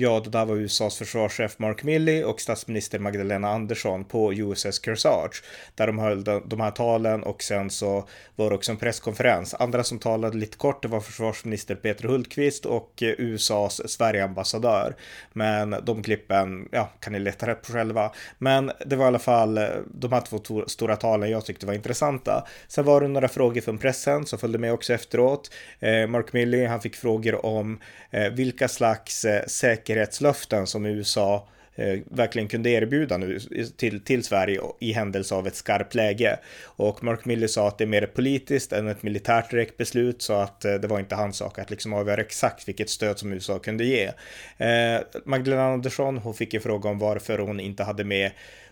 Ja, 0.00 0.20
det 0.24 0.30
där 0.30 0.44
var 0.44 0.56
USAs 0.56 0.98
försvarschef 0.98 1.58
Mark 1.58 1.82
Milley 1.82 2.24
och 2.24 2.40
statsminister 2.40 2.98
Magdalena 2.98 3.48
Andersson 3.48 4.04
på 4.04 4.34
USS 4.34 4.84
Kearsarge 4.84 5.34
där 5.74 5.86
de 5.86 5.98
höll 5.98 6.24
de 6.24 6.60
här 6.60 6.70
talen 6.70 7.22
och 7.22 7.42
sen 7.42 7.70
så 7.70 8.08
var 8.36 8.50
det 8.50 8.56
också 8.56 8.72
en 8.72 8.78
presskonferens. 8.78 9.54
Andra 9.54 9.84
som 9.84 9.98
talade 9.98 10.36
lite 10.36 10.56
kort 10.56 10.82
det 10.82 10.88
var 10.88 11.00
försvarsminister 11.00 11.74
Peter 11.74 12.08
Hultqvist 12.08 12.66
och 12.66 12.92
USAs 13.00 13.90
Sverigeambassadör. 13.90 14.96
Men 15.32 15.74
de 15.82 16.02
klippen, 16.02 16.68
ja, 16.72 16.90
kan 17.00 17.12
ni 17.12 17.18
leta 17.18 17.46
rätt 17.46 17.62
på 17.62 17.72
själva. 17.72 18.12
Men 18.38 18.70
det 18.86 18.96
var 18.96 19.04
i 19.04 19.08
alla 19.08 19.18
fall 19.18 19.60
de 19.86 20.12
här 20.12 20.20
två 20.20 20.64
stora 20.66 20.96
talen 20.96 21.30
jag 21.30 21.44
tyckte 21.44 21.66
var 21.66 21.74
intressanta. 21.74 22.46
Sen 22.68 22.84
var 22.84 23.00
det 23.00 23.08
några 23.08 23.28
frågor 23.28 23.60
från 23.60 23.78
pressen 23.78 24.26
som 24.26 24.38
följde 24.38 24.58
med 24.58 24.72
också 24.72 24.92
efteråt. 24.92 25.50
Eh, 25.80 26.06
Mark 26.06 26.32
Milley, 26.32 26.66
han 26.66 26.80
fick 26.80 26.96
frågor 26.96 27.46
om 27.46 27.80
eh, 28.10 28.30
vilka 28.32 28.68
slags 28.68 29.24
eh, 29.24 29.42
säkerhetslöften 29.88 30.66
som 30.66 30.86
USA 30.86 31.48
eh, 31.74 31.98
verkligen 32.10 32.48
kunde 32.48 32.70
erbjuda 32.70 33.16
nu 33.16 33.38
till, 33.76 34.00
till 34.00 34.24
Sverige 34.24 34.60
i 34.80 34.92
händelse 34.92 35.34
av 35.34 35.46
ett 35.46 35.54
skarpt 35.54 35.94
läge. 35.94 36.38
Och 36.64 37.04
Mark 37.04 37.24
Milley 37.24 37.48
sa 37.48 37.68
att 37.68 37.78
det 37.78 37.84
är 37.84 37.88
mer 37.88 38.06
politiskt 38.06 38.72
än 38.72 38.88
ett 38.88 39.02
militärt 39.02 39.50
direkt 39.50 39.76
beslut 39.76 40.22
så 40.22 40.32
att 40.32 40.64
eh, 40.64 40.74
det 40.74 40.88
var 40.88 40.98
inte 40.98 41.14
hans 41.14 41.36
sak 41.36 41.58
att 41.58 41.70
liksom 41.70 41.92
avgöra 41.92 42.20
exakt 42.20 42.68
vilket 42.68 42.90
stöd 42.90 43.18
som 43.18 43.32
USA 43.32 43.58
kunde 43.58 43.84
ge. 43.84 44.10
Eh, 44.58 45.00
Magdalena 45.24 45.72
Andersson, 45.72 46.18
hon 46.18 46.34
fick 46.34 46.54
en 46.54 46.60
fråga 46.60 46.90
om 46.90 46.98
varför 46.98 47.38
hon 47.38 47.60
inte 47.60 47.84
hade 47.84 48.04
med 48.04 48.30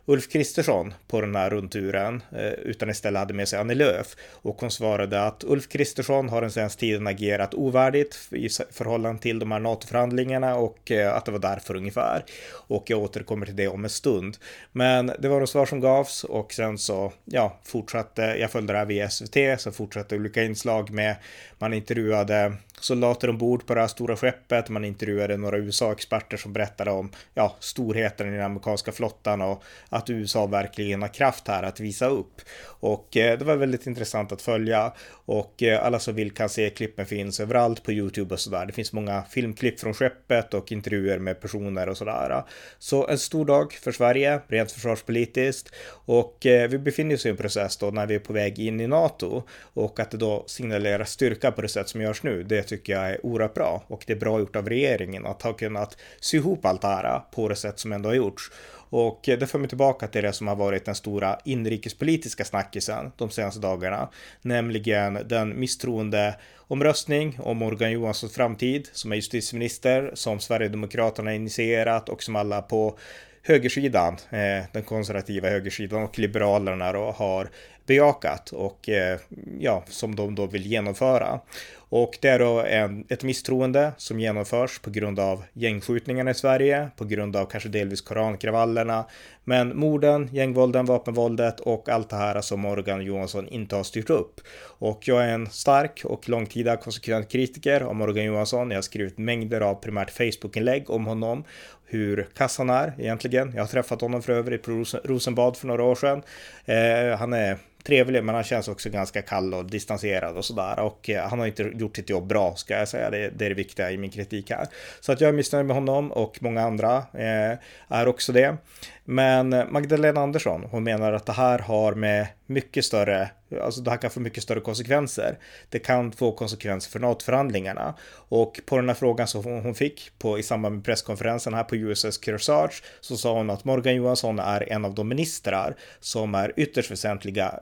Ulf 0.09 0.29
Kristersson 0.29 0.95
på 1.07 1.21
den 1.21 1.37
här 1.37 1.51
rundturen, 1.51 2.23
eh, 2.33 2.53
utan 2.53 2.91
istället 2.91 3.19
hade 3.19 3.35
med 3.35 3.49
sig 3.49 3.59
Annie 3.59 3.75
Lööf. 3.75 4.17
Och 4.31 4.61
hon 4.61 4.71
svarade 4.71 5.23
att 5.23 5.45
Ulf 5.45 5.69
Kristersson 5.69 6.29
har 6.29 6.41
den 6.41 6.51
senaste 6.51 6.81
tiden 6.81 7.07
agerat 7.07 7.55
ovärdigt 7.55 8.19
i 8.31 8.49
förhållande 8.71 9.23
till 9.23 9.39
de 9.39 9.53
här 9.53 9.61
NATO-förhandlingarna 9.61 10.57
och 10.57 10.91
eh, 10.91 11.15
att 11.15 11.25
det 11.25 11.33
var 11.33 11.39
därför 11.39 11.77
ungefär. 11.77 12.25
Och 12.53 12.91
jag 12.91 13.03
återkommer 13.03 13.47
till 13.47 13.57
det 13.57 13.69
om 13.69 13.85
en 13.85 13.91
stund. 13.91 14.37
Men 14.73 15.13
det 15.19 15.29
var 15.29 15.41
de 15.41 15.47
svar 15.47 15.67
som 15.67 15.81
gavs 15.81 16.25
och 16.25 16.53
sen 16.53 16.79
så, 16.79 17.13
ja, 17.25 17.61
fortsatte, 17.65 18.23
jag 18.23 18.51
följde 18.51 18.73
det 18.73 18.79
här 18.79 18.87
via 18.87 19.11
SVT, 19.11 19.61
så 19.61 19.73
fortsatte 19.73 20.17
olika 20.17 20.43
inslag 20.43 20.91
med, 20.91 21.17
man 21.59 21.75
intervjuade 21.75 22.53
soldater 22.81 23.31
ombord 23.31 23.67
på 23.67 23.75
det 23.75 23.81
här 23.81 23.89
stora 23.89 24.17
skeppet. 24.17 24.69
Man 24.69 24.85
intervjuade 24.85 25.37
några 25.37 25.59
USA-experter 25.59 26.37
som 26.37 26.53
berättade 26.53 26.91
om 26.91 27.11
ja, 27.35 27.57
storheten 27.61 28.29
i 28.29 28.37
den 28.37 28.45
amerikanska 28.45 28.93
flottan 28.93 29.41
och 29.43 29.63
att 29.89 30.11
USA 30.11 30.47
verkligen 30.47 31.03
har 31.03 31.09
kraft 31.09 31.49
här 31.49 31.63
att 31.63 31.81
visa 31.81 32.07
upp. 32.07 32.41
Och 32.65 33.17
eh, 33.17 33.39
det 33.39 33.45
var 33.45 33.57
väldigt 33.57 33.87
intressant 33.87 34.33
att 34.33 34.43
följa 34.43 34.93
och 35.09 35.63
eh, 35.63 35.87
alla 35.87 35.99
som 35.99 36.15
vill 36.15 36.31
kan 36.31 36.49
se 36.49 36.71
klippen 36.71 37.07
finns 37.07 37.41
överallt 37.41 37.83
på 37.83 37.93
Youtube 37.93 38.35
och 38.35 38.41
sådär. 38.41 38.67
Det 38.67 38.73
finns 38.73 38.93
många 38.93 39.23
filmklipp 39.23 39.81
från 39.81 39.95
skeppet 39.95 40.55
och 40.55 40.73
intervjuer 40.73 41.19
med 41.19 41.41
personer 41.41 41.89
och 41.89 41.97
sådär. 41.97 42.43
Så 42.79 43.09
en 43.09 43.19
stor 43.19 43.45
dag 43.45 43.73
för 43.73 43.93
Sverige, 43.93 44.41
rent 44.49 44.73
försvarspolitiskt 44.73 45.75
och 45.89 46.47
eh, 46.47 46.69
vi 46.69 46.79
befinner 46.79 47.15
oss 47.15 47.27
i 47.27 47.29
en 47.29 47.37
process 47.37 47.77
då 47.77 47.91
när 47.91 48.07
vi 48.07 48.15
är 48.15 48.19
på 48.19 48.33
väg 48.33 48.59
in 48.59 48.81
i 48.81 48.87
NATO 48.87 49.43
och 49.61 50.01
att 50.01 50.11
det 50.11 50.17
då 50.17 50.45
signalerar 50.47 51.05
styrka 51.05 51.53
på 51.53 51.63
det 51.63 51.69
sätt 51.69 51.89
som 51.89 52.01
görs 52.01 52.23
nu. 52.23 52.43
Det 52.43 52.66
tycker 52.67 52.93
jag 52.93 53.11
är 53.11 53.27
oerhört 53.27 53.55
bra 53.55 53.83
och 53.87 54.05
det 54.07 54.13
är 54.13 54.17
bra 54.17 54.39
gjort 54.39 54.57
av 54.57 54.69
regeringen 54.69 55.27
att 55.27 55.43
ha 55.43 55.53
kunnat 55.53 55.97
sy 56.21 56.37
ihop 56.37 56.67
allt 56.67 56.83
det 56.83 56.89
här 56.89 57.21
på 57.31 57.49
det 57.49 57.57
sätt 57.57 57.79
som 57.79 57.93
ändå 57.93 58.09
har 58.09 58.15
gjorts. 58.15 58.51
Och 58.89 59.21
det 59.25 59.47
för 59.47 59.59
mig 59.59 59.69
tillbaka 59.69 60.07
till 60.07 60.23
det 60.23 60.33
som 60.33 60.49
har 60.49 60.57
varit 60.57 60.85
den 60.85 60.95
stora 60.95 61.39
inrikespolitiska 61.45 62.45
snackisen 62.45 63.13
de 63.17 63.31
senaste 63.31 63.61
dagarna, 63.61 64.09
nämligen 64.43 65.19
den 65.29 65.61
misstroende 65.61 66.35
omröstning 66.59 67.39
om 67.43 67.57
Morgan 67.57 67.93
Johanssons 67.93 68.35
framtid 68.35 68.89
som 68.93 69.13
är 69.13 69.17
justitieminister, 69.17 70.11
som 70.15 70.41
Sverigedemokraterna 70.41 71.35
initierat 71.35 72.09
och 72.09 72.23
som 72.23 72.37
alla 72.37 72.63
på 72.63 72.99
högersidan, 73.43 74.17
eh, 74.31 74.65
den 74.73 74.83
konservativa 74.83 75.49
högersidan 75.49 76.03
och 76.03 76.19
liberalerna 76.19 76.93
då 76.93 77.11
har 77.11 77.49
bejakat 77.87 78.51
och 78.53 78.89
eh, 78.89 79.19
ja, 79.59 79.85
som 79.89 80.17
de 80.17 80.35
då 80.35 80.47
vill 80.47 80.67
genomföra. 80.67 81.41
Och 81.89 82.19
det 82.21 82.29
är 82.29 82.39
då 82.39 82.61
en, 82.61 83.05
ett 83.09 83.23
misstroende 83.23 83.93
som 83.97 84.21
genomförs 84.21 84.79
på 84.79 84.91
grund 84.91 85.21
av 85.21 85.45
gängskjutningarna 85.53 86.31
i 86.31 86.35
Sverige, 86.35 86.89
på 86.97 87.05
grund 87.05 87.37
av 87.37 87.47
kanske 87.47 87.69
delvis 87.69 88.01
korankravallerna, 88.01 89.05
men 89.45 89.79
morden, 89.79 90.29
gängvålden, 90.33 90.87
vapenvåldet 90.87 91.61
och 91.61 91.89
allt 91.89 92.11
det 92.11 92.17
här 92.17 92.41
som 92.41 92.61
Morgan 92.61 93.05
Johansson 93.05 93.49
inte 93.49 93.77
har 93.77 93.83
styrt 93.83 94.11
upp. 94.11 94.41
Och 94.79 95.09
jag 95.09 95.25
är 95.25 95.29
en 95.29 95.51
stark 95.51 96.03
och 96.05 96.29
långtida 96.29 96.77
konsekvent 96.77 97.29
kritiker 97.29 97.81
av 97.81 97.95
Morgan 97.95 98.25
Johansson. 98.25 98.71
Jag 98.71 98.77
har 98.77 98.83
skrivit 98.83 99.19
mängder 99.19 99.61
av 99.61 99.75
primärt 99.75 100.11
Facebook-inlägg 100.11 100.91
om 100.91 101.07
honom, 101.07 101.45
hur 101.85 102.29
kass 102.35 102.59
han 102.59 102.71
är 102.71 102.95
egentligen. 102.99 103.53
Jag 103.55 103.63
har 103.63 103.69
träffat 103.69 104.01
honom 104.01 104.23
för 104.23 104.33
övrigt 104.33 104.63
på 104.63 104.85
Rosenbad 105.05 105.57
för 105.57 105.67
några 105.67 105.83
år 105.83 105.95
sedan. 105.95 106.23
Eh, 106.65 107.19
han 107.19 107.33
är 107.33 107.59
trevlig, 107.87 108.25
men 108.25 108.35
han 108.35 108.45
känns 108.45 108.69
också 108.69 108.91
ganska 108.91 109.23
kall 109.23 109.55
och 109.55 109.65
distanserad 109.65 110.37
och 110.37 110.45
sådär. 110.45 110.79
Och 110.79 111.11
eh, 111.11 111.29
han 111.29 111.39
har 111.39 111.47
inte 111.47 111.63
gjort 111.63 111.97
sitt 111.97 112.11
jobb 112.11 112.27
bra, 112.27 112.55
ska 112.57 112.75
jag 112.75 112.89
säga. 112.89 113.11
Det, 113.11 113.31
det, 113.31 113.45
är 113.45 113.49
det 113.49 113.55
viktiga 113.55 113.91
i 113.91 113.99
min 113.99 114.11
kritik 114.11 114.51
här. 114.51 114.67
Så 115.01 115.13
att 115.13 115.21
jag 115.21 115.29
är 115.29 115.33
missnöjd 115.33 115.67
med 115.67 115.77
honom 115.77 116.13
och 116.13 116.43
många 116.43 116.63
andra 116.63 116.97
eh, 116.97 117.59
är 117.89 118.09
också 118.09 118.33
det. 118.33 118.57
Men 119.05 119.49
Magdalena 119.49 120.21
Andersson, 120.21 120.65
hon 120.71 120.85
menar 120.85 121.13
att 121.13 121.27
det 121.27 121.33
här 121.33 121.59
har 121.59 121.95
med 121.95 122.27
mycket 122.47 122.85
större, 122.85 123.31
alltså 123.63 123.81
det 123.81 123.91
här 123.91 123.99
kan 123.99 124.11
få 124.11 124.21
mycket 124.21 124.43
större 124.43 124.61
konsekvenser. 124.61 125.39
Det 125.69 125.79
kan 125.79 126.13
få 126.13 126.33
konsekvenser 126.33 126.91
för 126.91 127.01
NATO-förhandlingarna. 127.01 127.95
Och 128.29 128.61
på 128.67 128.77
den 128.77 128.89
här 128.89 128.95
frågan 128.95 129.27
som 129.27 129.45
hon 129.45 129.75
fick 129.75 130.11
på, 130.19 130.39
i 130.39 130.43
samband 130.43 130.75
med 130.75 130.85
presskonferensen 130.85 131.55
här 131.55 131.65
på 131.65 131.77
USS 131.77 132.25
Kearsarge 132.25 132.75
så 133.01 133.17
sa 133.17 133.33
hon 133.33 133.51
att 133.51 133.65
Morgan 133.65 133.95
Johansson 133.95 134.39
är 134.39 134.73
en 134.73 134.85
av 134.85 134.95
de 134.95 135.09
ministrar 135.09 135.77
som 136.01 136.35
är 136.35 136.53
ytterst 136.57 136.91
väsentliga, 136.91 137.61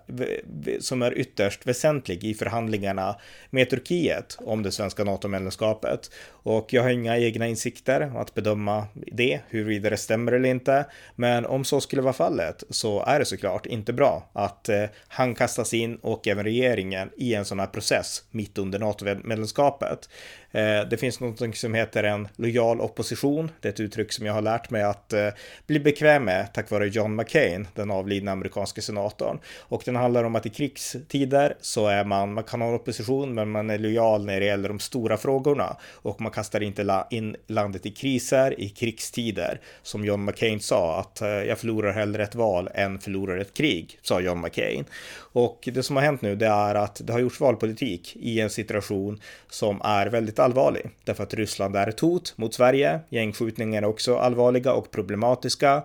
som 0.81 1.03
är 1.03 1.19
ytterst 1.19 1.67
väsentlig 1.67 2.25
i 2.25 2.35
förhandlingarna 2.35 3.17
med 3.51 3.71
Turkiet 3.71 4.39
om 4.41 4.63
det 4.63 4.73
svenska 4.73 5.05
NATO-medlemskapet. 5.05 6.11
Och 6.29 6.73
jag 6.73 6.83
har 6.83 6.91
inga 6.91 7.19
egna 7.19 7.47
insikter 7.47 8.13
att 8.17 8.35
bedöma 8.35 8.87
det, 8.95 9.41
huruvida 9.49 9.91
det 9.91 9.97
stämmer 9.97 10.33
eller 10.33 10.49
inte. 10.49 10.87
Men 11.17 11.47
om 11.47 11.65
så 11.65 11.81
skulle 11.81 12.03
vara 12.03 12.13
fallet 12.13 12.65
så 12.71 13.05
är 13.05 13.19
det 13.19 13.25
såklart 13.25 13.67
inte 13.67 13.93
bra 13.93 14.31
att 14.33 14.69
eh, 14.69 14.85
han 15.09 15.35
kastas 15.35 15.74
in 15.75 15.97
och 15.97 16.29
även 16.29 16.45
regeringen 16.45 17.11
i 17.17 17.35
en 17.35 17.45
sån 17.45 17.59
här 17.59 17.67
process 17.67 18.23
mitt 18.31 18.59
under 18.59 18.79
NATO-medlemskapet. 18.79 20.09
Eh, 20.55 20.89
det 20.91 20.97
finns 20.97 21.21
något 21.21 21.57
som 21.57 21.75
heter 21.75 22.05
en 22.05 22.29
lojal 22.37 22.81
opposition. 22.81 23.51
Det 23.61 23.69
är 23.69 23.73
ett 23.73 23.81
uttryck 23.81 24.13
som 24.13 24.27
jag 24.27 24.33
har 24.33 24.43
lärt 24.43 24.71
mig 24.71 24.83
att 24.83 25.13
eh, 25.13 25.29
bli 25.67 25.81
bekväm 25.81 26.25
med 26.25 26.53
tack 26.55 26.71
vare 26.71 26.89
John 26.89 27.17
McCain, 27.17 27.69
den 27.75 27.91
avlidna 27.91 28.33
amerikanska 28.33 28.83
senatorn. 28.83 29.39
Och 29.61 29.83
den 29.85 29.97
handlar 29.97 30.25
om 30.25 30.35
att 30.35 30.47
i 30.47 30.51
krigstider 30.51 31.57
så 31.61 31.87
är 31.87 32.05
man, 32.05 32.35
man 32.35 32.45
kan 32.45 32.61
ha 32.61 32.69
en 32.69 32.75
opposition, 32.75 33.35
men 33.35 33.51
man 33.51 33.71
är 33.71 33.79
lojal 33.79 34.25
när 34.25 34.41
det 34.41 34.47
gäller 34.47 34.69
de 34.69 34.79
stora 34.79 35.17
frågorna 35.17 35.77
och 35.93 36.21
man 36.21 36.33
kastar 36.33 36.61
inte 36.61 37.05
in 37.11 37.37
landet 37.47 37.87
i 37.87 37.91
kriser 37.91 38.61
i 38.61 38.69
krigstider. 38.69 39.61
Som 39.83 40.05
John 40.05 40.25
McCain 40.25 40.61
sa 40.61 41.01
att 41.01 41.21
eh, 41.21 41.29
jag 41.29 41.59
förlorar 41.59 41.93
hellre 41.93 42.23
ett 42.23 42.35
val 42.35 42.71
än 42.75 42.99
förlorar 42.99 43.39
ett 43.39 43.55
krig, 43.55 43.99
sa 44.03 44.21
John 44.21 44.41
McCain. 44.41 44.85
Och 45.17 45.64
det 45.71 45.83
som 45.83 45.97
har 45.97 46.03
hänt 46.03 46.23
nu 46.23 46.37
det 46.37 46.47
är 46.47 46.75
att 46.75 47.01
det 47.05 47.13
har 47.13 47.21
gjorts 47.21 47.41
valpolitik 47.41 48.17
i 48.17 48.41
en 48.41 48.51
situation 48.51 49.21
som 49.51 49.81
är 49.85 50.07
väldigt 50.07 50.39
allvarlig. 50.39 50.91
Därför 51.05 51.23
att 51.23 51.35
Ryssland 51.35 51.77
är 51.77 51.89
ett 51.89 52.01
hot 52.01 52.35
mot 52.37 52.55
Sverige. 52.55 53.01
Gängskjutningar 53.09 53.83
är 53.83 53.87
också 53.87 54.17
allvarliga 54.17 54.73
och 54.73 54.91
problematiska. 54.91 55.83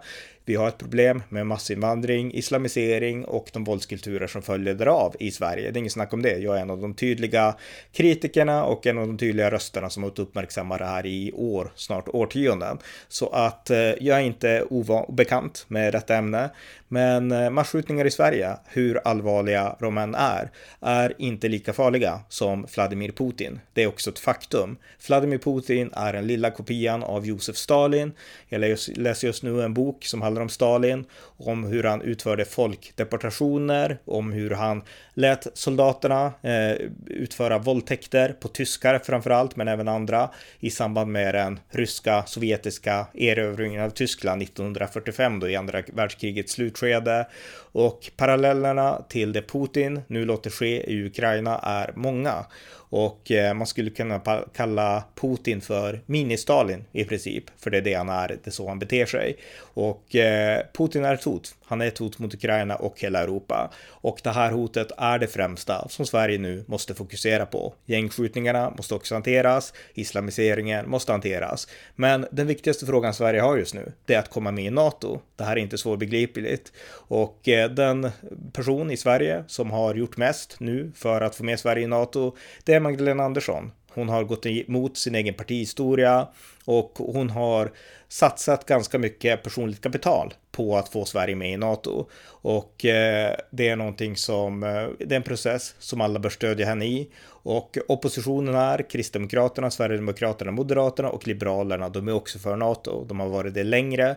Vi 0.50 0.56
har 0.56 0.68
ett 0.68 0.78
problem 0.78 1.24
med 1.30 1.48
massinvandring, 1.48 2.34
islamisering 2.34 3.26
och 3.26 3.50
de 3.54 3.64
våldskulturer 3.64 4.28
som 4.28 4.42
följer 4.42 4.74
därav 4.74 5.16
i 5.20 5.32
Sverige. 5.32 5.72
Det 5.72 5.78
är 5.78 5.80
inget 5.80 5.92
snack 5.92 6.14
om 6.14 6.22
det. 6.22 6.38
Jag 6.38 6.58
är 6.58 6.62
en 6.62 6.70
av 6.70 6.82
de 6.82 6.94
tydliga 6.94 7.56
kritikerna 7.92 8.64
och 8.64 8.88
en 8.88 8.98
av 8.98 9.08
de 9.08 9.18
tydliga 9.18 9.52
rösterna 9.52 9.90
som 9.90 10.04
har 10.04 10.20
uppmärksammat 10.20 10.80
det 10.80 10.86
här 10.86 11.06
i 11.06 11.32
år, 11.32 11.72
snart 11.76 12.08
årtionden. 12.08 12.78
Så 13.08 13.30
att 13.30 13.70
eh, 13.70 13.78
jag 13.78 14.18
är 14.18 14.22
inte 14.22 14.62
obekant 14.62 15.66
med 15.68 15.94
detta 15.94 16.16
ämne. 16.16 16.50
Men 16.88 17.32
eh, 17.32 17.50
massskjutningar 17.50 18.06
i 18.06 18.12
Sverige, 18.12 18.58
hur 18.66 18.98
allvarliga 19.08 19.76
de 19.80 19.98
än 19.98 20.16
är, 20.16 20.52
är 20.80 21.14
inte 21.18 21.48
lika 21.48 21.74
farliga 21.74 22.20
som 22.30 22.68
Vladimir 22.76 23.12
Putin. 23.12 23.60
Det 23.74 23.84
är 23.84 23.88
också 23.88 24.10
ett 24.10 24.20
faktum. 24.20 24.78
Vladimir 25.08 25.38
Putin 25.38 25.90
är 25.94 26.14
den 26.14 26.28
lilla 26.28 26.52
kopian 26.52 27.04
av 27.04 27.26
Josef 27.26 27.56
Stalin. 27.56 28.12
Jag 28.48 28.60
läser 28.96 29.28
just 29.28 29.44
nu 29.44 29.64
en 29.64 29.74
bok 29.74 30.06
som 30.06 30.22
handlar 30.22 30.39
handlar 30.40 30.44
om 30.44 30.50
Stalin, 30.50 31.06
om 31.38 31.64
hur 31.64 31.84
han 31.84 32.02
utförde 32.02 32.46
folkdeportationer, 32.46 33.98
om 34.06 34.32
hur 34.32 34.52
han 34.52 34.84
lät 35.20 35.48
soldaterna 35.54 36.34
eh, 36.42 36.72
utföra 37.08 37.58
våldtäkter 37.58 38.36
på 38.40 38.48
tyskar 38.48 39.00
framförallt, 39.00 39.56
men 39.56 39.68
även 39.68 39.88
andra 39.88 40.30
i 40.60 40.70
samband 40.70 41.12
med 41.12 41.36
den 41.36 41.60
ryska 41.70 42.24
sovjetiska 42.26 43.08
erövringen 43.14 43.84
av 43.84 43.90
Tyskland 43.90 44.42
1945 44.42 45.40
då 45.40 45.50
i 45.50 45.56
andra 45.56 45.84
världskrigets 45.94 46.54
slutskede. 46.54 47.28
Och 47.72 48.12
parallellerna 48.18 49.02
till 49.10 49.34
det 49.34 49.42
Putin 49.42 50.02
nu 50.08 50.26
låter 50.26 50.50
ske 50.50 50.92
i 50.92 51.06
Ukraina 51.06 51.60
är 51.60 51.94
många. 51.96 52.46
Och 52.92 53.32
eh, 53.32 53.54
man 53.54 53.68
skulle 53.68 53.90
kunna 53.90 54.22
kalla 54.56 55.04
Putin 55.16 55.62
för 55.62 56.02
mini-Stalin 56.06 56.84
i 56.92 57.04
princip, 57.04 57.44
för 57.58 57.70
det 57.70 57.78
är 57.78 57.82
det 57.82 57.94
han 57.94 58.10
är, 58.10 58.28
det 58.28 58.48
är 58.48 58.52
så 58.52 58.68
han 58.68 58.80
beter 58.80 59.06
sig. 59.06 59.36
Och 59.60 60.16
eh, 60.16 60.62
Putin 60.74 61.06
är 61.06 61.14
ett 61.14 61.24
hot. 61.24 61.56
Han 61.70 61.82
är 61.82 61.88
ett 61.88 61.98
hot 61.98 62.20
mot 62.20 62.34
Ukraina 62.34 62.76
och 62.76 63.00
hela 63.00 63.20
Europa. 63.20 63.72
Och 63.88 64.20
det 64.24 64.30
här 64.30 64.52
hotet 64.52 64.92
är 64.98 65.20
det 65.20 65.28
främsta 65.28 65.90
som 65.90 66.06
Sverige 66.06 66.38
nu 66.38 66.66
måste 66.68 66.94
fokusera 66.94 67.46
på. 67.46 67.74
Gängskjutningarna 67.86 68.74
måste 68.78 68.96
också 68.96 69.16
hanteras, 69.16 69.74
islamiseringen 69.94 70.90
måste 70.90 71.12
hanteras. 71.12 71.68
Men 71.96 72.26
den 72.32 72.48
viktigaste 72.48 72.86
frågan 72.86 73.14
Sverige 73.14 73.42
har 73.42 73.58
just 73.58 73.74
nu, 73.74 73.92
det 74.06 74.14
är 74.14 74.20
att 74.20 74.30
komma 74.30 74.52
med 74.52 74.66
i 74.66 74.70
NATO. 74.70 75.20
Det 75.36 75.44
här 75.44 75.56
är 75.56 75.60
inte 75.60 75.78
svårbegripligt. 75.78 76.74
Och 76.92 77.48
eh, 77.48 77.70
den 77.70 78.12
person 78.54 78.92
i 78.92 78.98
Sverige 78.98 79.44
som 79.48 79.72
har 79.72 79.96
gjort 79.96 80.18
mest 80.18 80.60
nu 80.60 80.92
för 80.96 81.22
att 81.22 81.36
få 81.36 81.44
med 81.44 81.60
Sverige 81.60 81.84
i 81.84 81.88
NATO, 81.88 82.36
det 82.64 82.74
är 82.74 82.80
Magdalena 82.80 83.24
Andersson. 83.24 83.72
Hon 83.90 84.10
har 84.10 84.24
gått 84.24 84.46
emot 84.46 84.98
sin 84.98 85.16
egen 85.16 85.34
partihistoria 85.34 86.28
och 86.66 86.92
hon 86.98 87.30
har 87.30 87.72
satsat 88.08 88.66
ganska 88.66 88.98
mycket 88.98 89.44
personligt 89.44 89.82
kapital 89.82 90.34
på 90.52 90.78
att 90.78 90.90
få 90.90 91.06
Sverige 91.06 91.36
med 91.36 91.54
i 91.54 91.58
NATO. 91.58 92.06
Och 92.28 92.86
eh, 92.86 93.36
det 93.50 93.70
är 93.70 93.76
någonting 93.76 94.16
som, 94.16 94.64
eh, 94.64 94.88
det 95.00 95.16
är 95.16 95.18
en 95.18 95.24
process 95.24 95.76
som 95.80 96.02
alla 96.02 96.20
bör 96.20 96.30
stödja 96.30 96.66
henne 96.66 96.86
i. 96.86 97.10
Och 97.28 97.78
oppositionen 97.88 98.56
är 98.56 98.90
Kristdemokraterna, 98.90 99.72
Sverigedemokraterna, 99.72 100.52
Moderaterna 100.52 101.10
och 101.10 101.28
Liberalerna. 101.28 101.90
De 101.90 102.08
är 102.08 102.14
också 102.14 102.40
för 102.40 102.56
NATO. 102.56 103.06
De 103.06 103.20
har 103.20 103.28
varit 103.28 103.54
det 103.54 103.64
längre 103.64 104.10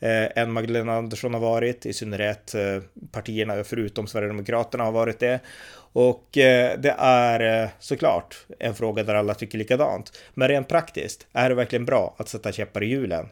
eh, 0.00 0.38
än 0.38 0.52
Magdalena 0.52 0.92
Andersson 0.92 1.34
har 1.34 1.40
varit, 1.40 1.86
i 1.86 1.92
synnerhet 1.92 2.54
partierna 3.12 3.64
förutom 3.64 4.06
Sverigedemokraterna 4.06 4.84
har 4.84 4.92
varit 4.92 5.18
det. 5.18 5.40
Och 5.92 6.38
eh, 6.38 6.78
det 6.78 6.94
är 6.98 7.62
eh, 7.62 7.68
såklart 7.78 8.46
en 8.58 8.74
fråga 8.74 9.02
där 9.02 9.14
alla 9.14 9.34
tycker 9.34 9.58
likadant. 9.58 10.12
Men 10.34 10.48
rent 10.48 10.68
praktiskt, 10.68 11.26
är 11.32 11.48
det 11.48 11.54
verkligen 11.54 11.84
bra 11.84 12.14
att 12.18 12.28
sätta 12.28 12.52
käppar 12.52 12.82
i 12.82 12.86
hjulen 12.86 13.28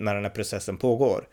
när 0.00 0.14
den 0.14 0.24
här 0.24 0.30
processen 0.30 0.76
pågår? 0.76 1.28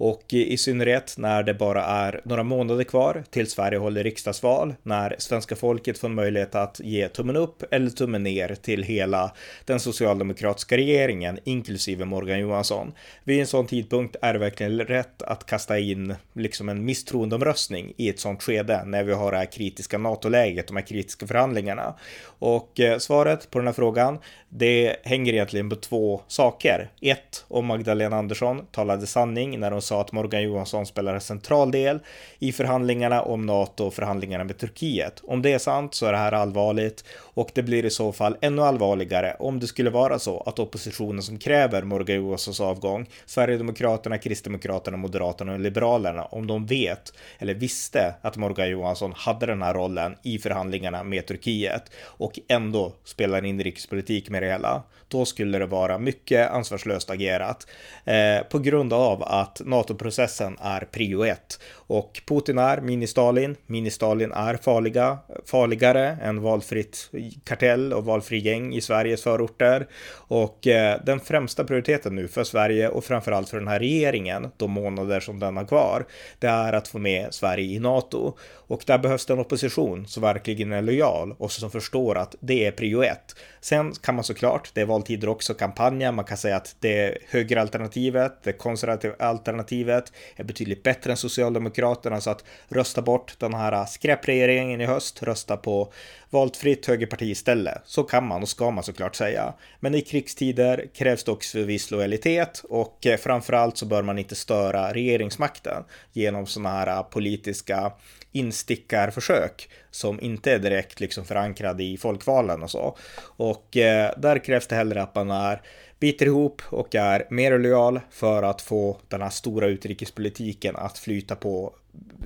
Och 0.00 0.24
i 0.34 0.56
synnerhet 0.56 1.14
när 1.18 1.42
det 1.42 1.54
bara 1.54 1.84
är 1.84 2.20
några 2.24 2.42
månader 2.42 2.84
kvar 2.84 3.24
till 3.30 3.50
Sverige 3.50 3.78
håller 3.78 4.02
riksdagsval, 4.02 4.74
när 4.82 5.14
svenska 5.18 5.56
folket 5.56 5.98
får 5.98 6.08
möjlighet 6.08 6.54
att 6.54 6.80
ge 6.84 7.08
tummen 7.08 7.36
upp 7.36 7.62
eller 7.70 7.90
tummen 7.90 8.22
ner 8.22 8.54
till 8.54 8.82
hela 8.82 9.32
den 9.64 9.80
socialdemokratiska 9.80 10.76
regeringen, 10.76 11.38
inklusive 11.44 12.04
Morgan 12.04 12.38
Johansson. 12.38 12.92
Vid 13.24 13.40
en 13.40 13.46
sån 13.46 13.66
tidpunkt 13.66 14.16
är 14.22 14.32
det 14.32 14.38
verkligen 14.38 14.80
rätt 14.80 15.22
att 15.22 15.46
kasta 15.46 15.78
in 15.78 16.14
liksom 16.32 16.68
en 16.68 16.84
misstroendeomröstning 16.84 17.92
i 17.96 18.08
ett 18.08 18.20
sånt 18.20 18.42
skede 18.42 18.84
när 18.84 19.04
vi 19.04 19.12
har 19.12 19.32
det 19.32 19.38
här 19.38 19.52
kritiska 19.52 19.98
NATO-läget, 19.98 20.66
de 20.66 20.76
här 20.76 20.86
kritiska 20.86 21.26
förhandlingarna. 21.26 21.94
Och 22.24 22.80
eh, 22.80 22.98
svaret 22.98 23.50
på 23.50 23.58
den 23.58 23.66
här 23.66 23.74
frågan, 23.74 24.18
det 24.48 24.96
hänger 25.02 25.32
egentligen 25.32 25.70
på 25.70 25.76
två 25.76 26.20
saker. 26.26 26.90
Ett, 27.00 27.44
om 27.48 27.66
Magdalena 27.66 28.16
Andersson 28.16 28.66
talade 28.66 29.06
sanning 29.06 29.60
när 29.60 29.70
hon 29.70 29.82
sa 29.90 30.00
att 30.00 30.12
Morgan 30.12 30.42
Johansson 30.42 30.86
spelar 30.86 31.14
en 31.14 31.20
central 31.20 31.70
del 31.70 31.98
i 32.38 32.52
förhandlingarna 32.52 33.22
om 33.22 33.46
NATO 33.46 33.84
och 33.84 33.94
förhandlingarna 33.94 34.44
med 34.44 34.58
Turkiet. 34.58 35.20
Om 35.24 35.42
det 35.42 35.52
är 35.52 35.58
sant 35.58 35.94
så 35.94 36.06
är 36.06 36.12
det 36.12 36.18
här 36.18 36.32
allvarligt 36.32 37.04
och 37.18 37.50
det 37.54 37.62
blir 37.62 37.84
i 37.84 37.90
så 37.90 38.12
fall 38.12 38.36
ännu 38.40 38.62
allvarligare 38.62 39.36
om 39.38 39.60
det 39.60 39.66
skulle 39.66 39.90
vara 39.90 40.18
så 40.18 40.40
att 40.40 40.58
oppositionen 40.58 41.22
som 41.22 41.38
kräver 41.38 41.82
Morgan 41.82 42.16
Johanssons 42.16 42.60
avgång, 42.60 43.06
Sverigedemokraterna, 43.26 44.18
Kristdemokraterna, 44.18 44.96
Moderaterna 44.96 45.52
och 45.52 45.60
Liberalerna, 45.60 46.24
om 46.24 46.46
de 46.46 46.66
vet 46.66 47.12
eller 47.38 47.54
visste 47.54 48.14
att 48.22 48.36
Morgan 48.36 48.70
Johansson 48.70 49.12
hade 49.16 49.46
den 49.46 49.62
här 49.62 49.74
rollen 49.74 50.16
i 50.22 50.38
förhandlingarna 50.38 51.04
med 51.04 51.26
Turkiet 51.26 51.82
och 52.18 52.38
ändå 52.48 52.92
spelar 53.04 53.44
inrikespolitik 53.44 54.30
med 54.30 54.42
det 54.42 54.48
hela, 54.48 54.82
då 55.08 55.24
skulle 55.24 55.58
det 55.58 55.66
vara 55.66 55.98
mycket 55.98 56.50
ansvarslöst 56.50 57.10
agerat 57.10 57.66
eh, 58.04 58.46
på 58.50 58.58
grund 58.58 58.92
av 58.92 59.22
att 59.22 59.60
NATO-processen 59.80 60.56
är 60.60 60.80
prio 60.80 61.24
ett 61.24 61.58
och 61.90 62.22
Putin 62.26 62.58
är 62.58 62.80
mini-Stalin. 62.80 63.56
Mini-Stalin 63.66 64.32
är 64.32 64.56
farliga, 64.56 65.18
farligare 65.46 66.18
än 66.22 66.42
valfritt 66.42 67.10
kartell 67.44 67.92
och 67.92 68.04
valfri 68.04 68.38
gäng 68.38 68.74
i 68.74 68.80
Sveriges 68.80 69.22
förorter. 69.22 69.86
Och 70.12 70.66
eh, 70.66 71.00
den 71.04 71.20
främsta 71.20 71.64
prioriteten 71.64 72.14
nu 72.14 72.28
för 72.28 72.44
Sverige 72.44 72.88
och 72.88 73.04
framförallt 73.04 73.48
för 73.48 73.58
den 73.58 73.68
här 73.68 73.78
regeringen, 73.78 74.50
de 74.56 74.70
månader 74.70 75.20
som 75.20 75.38
den 75.38 75.56
har 75.56 75.64
kvar, 75.64 76.06
det 76.38 76.46
är 76.46 76.72
att 76.72 76.88
få 76.88 76.98
med 76.98 77.34
Sverige 77.34 77.74
i 77.74 77.78
NATO. 77.78 78.36
Och 78.52 78.82
där 78.86 78.98
behövs 78.98 79.26
det 79.26 79.32
en 79.32 79.38
opposition 79.38 80.06
som 80.06 80.22
verkligen 80.22 80.72
är 80.72 80.82
lojal 80.82 81.34
och 81.38 81.52
som 81.52 81.70
förstår 81.70 82.18
att 82.18 82.34
det 82.40 82.66
är 82.66 82.72
prio 82.72 83.02
ett. 83.02 83.34
Sen 83.60 83.92
kan 83.92 84.14
man 84.14 84.24
såklart, 84.24 84.70
det 84.74 84.80
är 84.80 84.86
valtider 84.86 85.28
också, 85.28 85.54
kampanja, 85.54 86.12
man 86.12 86.24
kan 86.24 86.36
säga 86.36 86.56
att 86.56 86.76
det 86.80 87.18
högeralternativet, 87.28 88.32
det 88.42 88.52
konservativa 88.52 89.14
alternativet 89.18 89.69
är 89.72 90.44
betydligt 90.44 90.82
bättre 90.82 91.10
än 91.10 91.16
Socialdemokraterna, 91.16 92.20
så 92.20 92.30
att 92.30 92.44
rösta 92.68 93.02
bort 93.02 93.34
den 93.38 93.54
här 93.54 93.86
skräpregeringen 93.86 94.80
i 94.80 94.86
höst, 94.86 95.22
rösta 95.22 95.56
på 95.56 95.92
valfritt 96.30 96.86
högerparti 96.86 97.22
istället. 97.22 97.82
Så 97.84 98.02
kan 98.02 98.26
man 98.26 98.42
och 98.42 98.48
ska 98.48 98.70
man 98.70 98.84
såklart 98.84 99.16
säga. 99.16 99.54
Men 99.80 99.94
i 99.94 100.00
krigstider 100.00 100.86
krävs 100.94 101.24
det 101.24 101.32
också 101.32 101.62
viss 101.62 101.90
lojalitet 101.90 102.62
och 102.68 103.06
eh, 103.06 103.16
framförallt 103.16 103.76
så 103.76 103.86
bör 103.86 104.02
man 104.02 104.18
inte 104.18 104.34
störa 104.34 104.92
regeringsmakten 104.92 105.84
genom 106.12 106.46
sådana 106.46 106.70
här 106.70 106.86
eh, 106.86 107.02
politiska 107.02 107.92
instickarförsök 108.32 109.68
som 109.90 110.20
inte 110.20 110.52
är 110.52 110.58
direkt 110.58 111.00
liksom 111.00 111.24
förankrade 111.24 111.82
i 111.82 111.96
folkvalen 111.96 112.62
och 112.62 112.70
så. 112.70 112.96
Och 113.20 113.76
eh, 113.76 114.12
där 114.16 114.44
krävs 114.44 114.66
det 114.66 114.76
hellre 114.76 115.02
att 115.02 115.14
man 115.14 115.30
är 115.30 115.62
biter 116.00 116.26
ihop 116.26 116.62
och 116.68 116.94
är 116.94 117.26
mer 117.30 117.58
lojal 117.58 118.00
för 118.10 118.42
att 118.42 118.62
få 118.62 118.96
den 119.08 119.22
här 119.22 119.30
stora 119.30 119.66
utrikespolitiken 119.66 120.76
att 120.76 120.98
flyta 120.98 121.36
på 121.36 121.74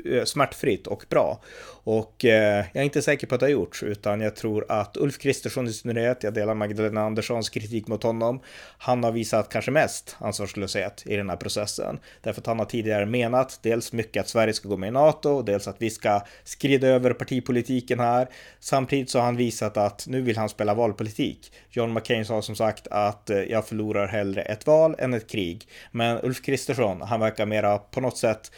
Eh, 0.05 0.25
smärtfritt 0.25 0.87
och 0.87 1.05
bra. 1.09 1.41
Och 1.85 2.25
eh, 2.25 2.65
jag 2.73 2.81
är 2.81 2.85
inte 2.85 3.03
säker 3.03 3.27
på 3.27 3.35
att 3.35 3.41
det 3.41 3.47
har 3.47 3.51
gjorts, 3.51 3.83
utan 3.83 4.21
jag 4.21 4.37
tror 4.37 4.67
att 4.69 4.97
Ulf 4.97 5.19
Kristersson 5.19 5.67
i 5.67 5.73
synnerhet, 5.73 6.23
jag 6.23 6.35
delar 6.35 6.55
Magdalena 6.55 7.01
Anderssons 7.01 7.49
kritik 7.49 7.89
mot 7.89 8.03
honom, 8.03 8.41
han 8.79 9.05
har 9.05 9.13
visat 9.13 9.49
kanske 9.49 9.71
mest 9.71 10.17
ansvarslöshet 10.19 11.03
i 11.07 11.17
den 11.17 11.31
här 11.31 11.37
processen. 11.37 11.99
Därför 12.23 12.41
att 12.41 12.47
han 12.47 12.59
har 12.59 12.67
tidigare 12.67 13.07
menat 13.07 13.59
dels 13.63 13.93
mycket 13.93 14.21
att 14.21 14.29
Sverige 14.29 14.53
ska 14.53 14.69
gå 14.69 14.77
med 14.77 14.89
i 14.89 14.91
NATO, 14.91 15.43
dels 15.43 15.69
att 15.69 15.83
vi 15.83 15.91
ska 15.91 16.21
skrida 16.45 16.89
över 16.89 17.13
partipolitiken 17.13 18.01
här. 18.01 18.29
Samtidigt 18.61 19.11
så 19.11 19.19
har 19.19 19.25
han 19.25 19.37
visat 19.37 19.77
att 19.77 20.07
nu 20.09 20.21
vill 20.21 20.37
han 20.37 20.49
spela 20.49 20.75
valpolitik. 20.75 21.53
John 21.71 21.93
McCain 21.93 22.25
sa 22.25 22.43
som 22.43 22.57
sagt 22.57 22.87
att 22.91 23.31
eh, 23.31 23.39
jag 23.39 23.67
förlorar 23.67 24.07
hellre 24.07 24.43
ett 24.43 24.67
val 24.67 24.95
än 24.99 25.15
ett 25.15 25.31
krig. 25.31 25.69
Men 25.91 26.19
Ulf 26.23 26.43
Kristersson, 26.43 27.03
han 27.03 27.21
verkar 27.21 27.47
mera 27.47 27.79
på 27.79 28.01
något 28.01 28.19
sätt 28.19 28.51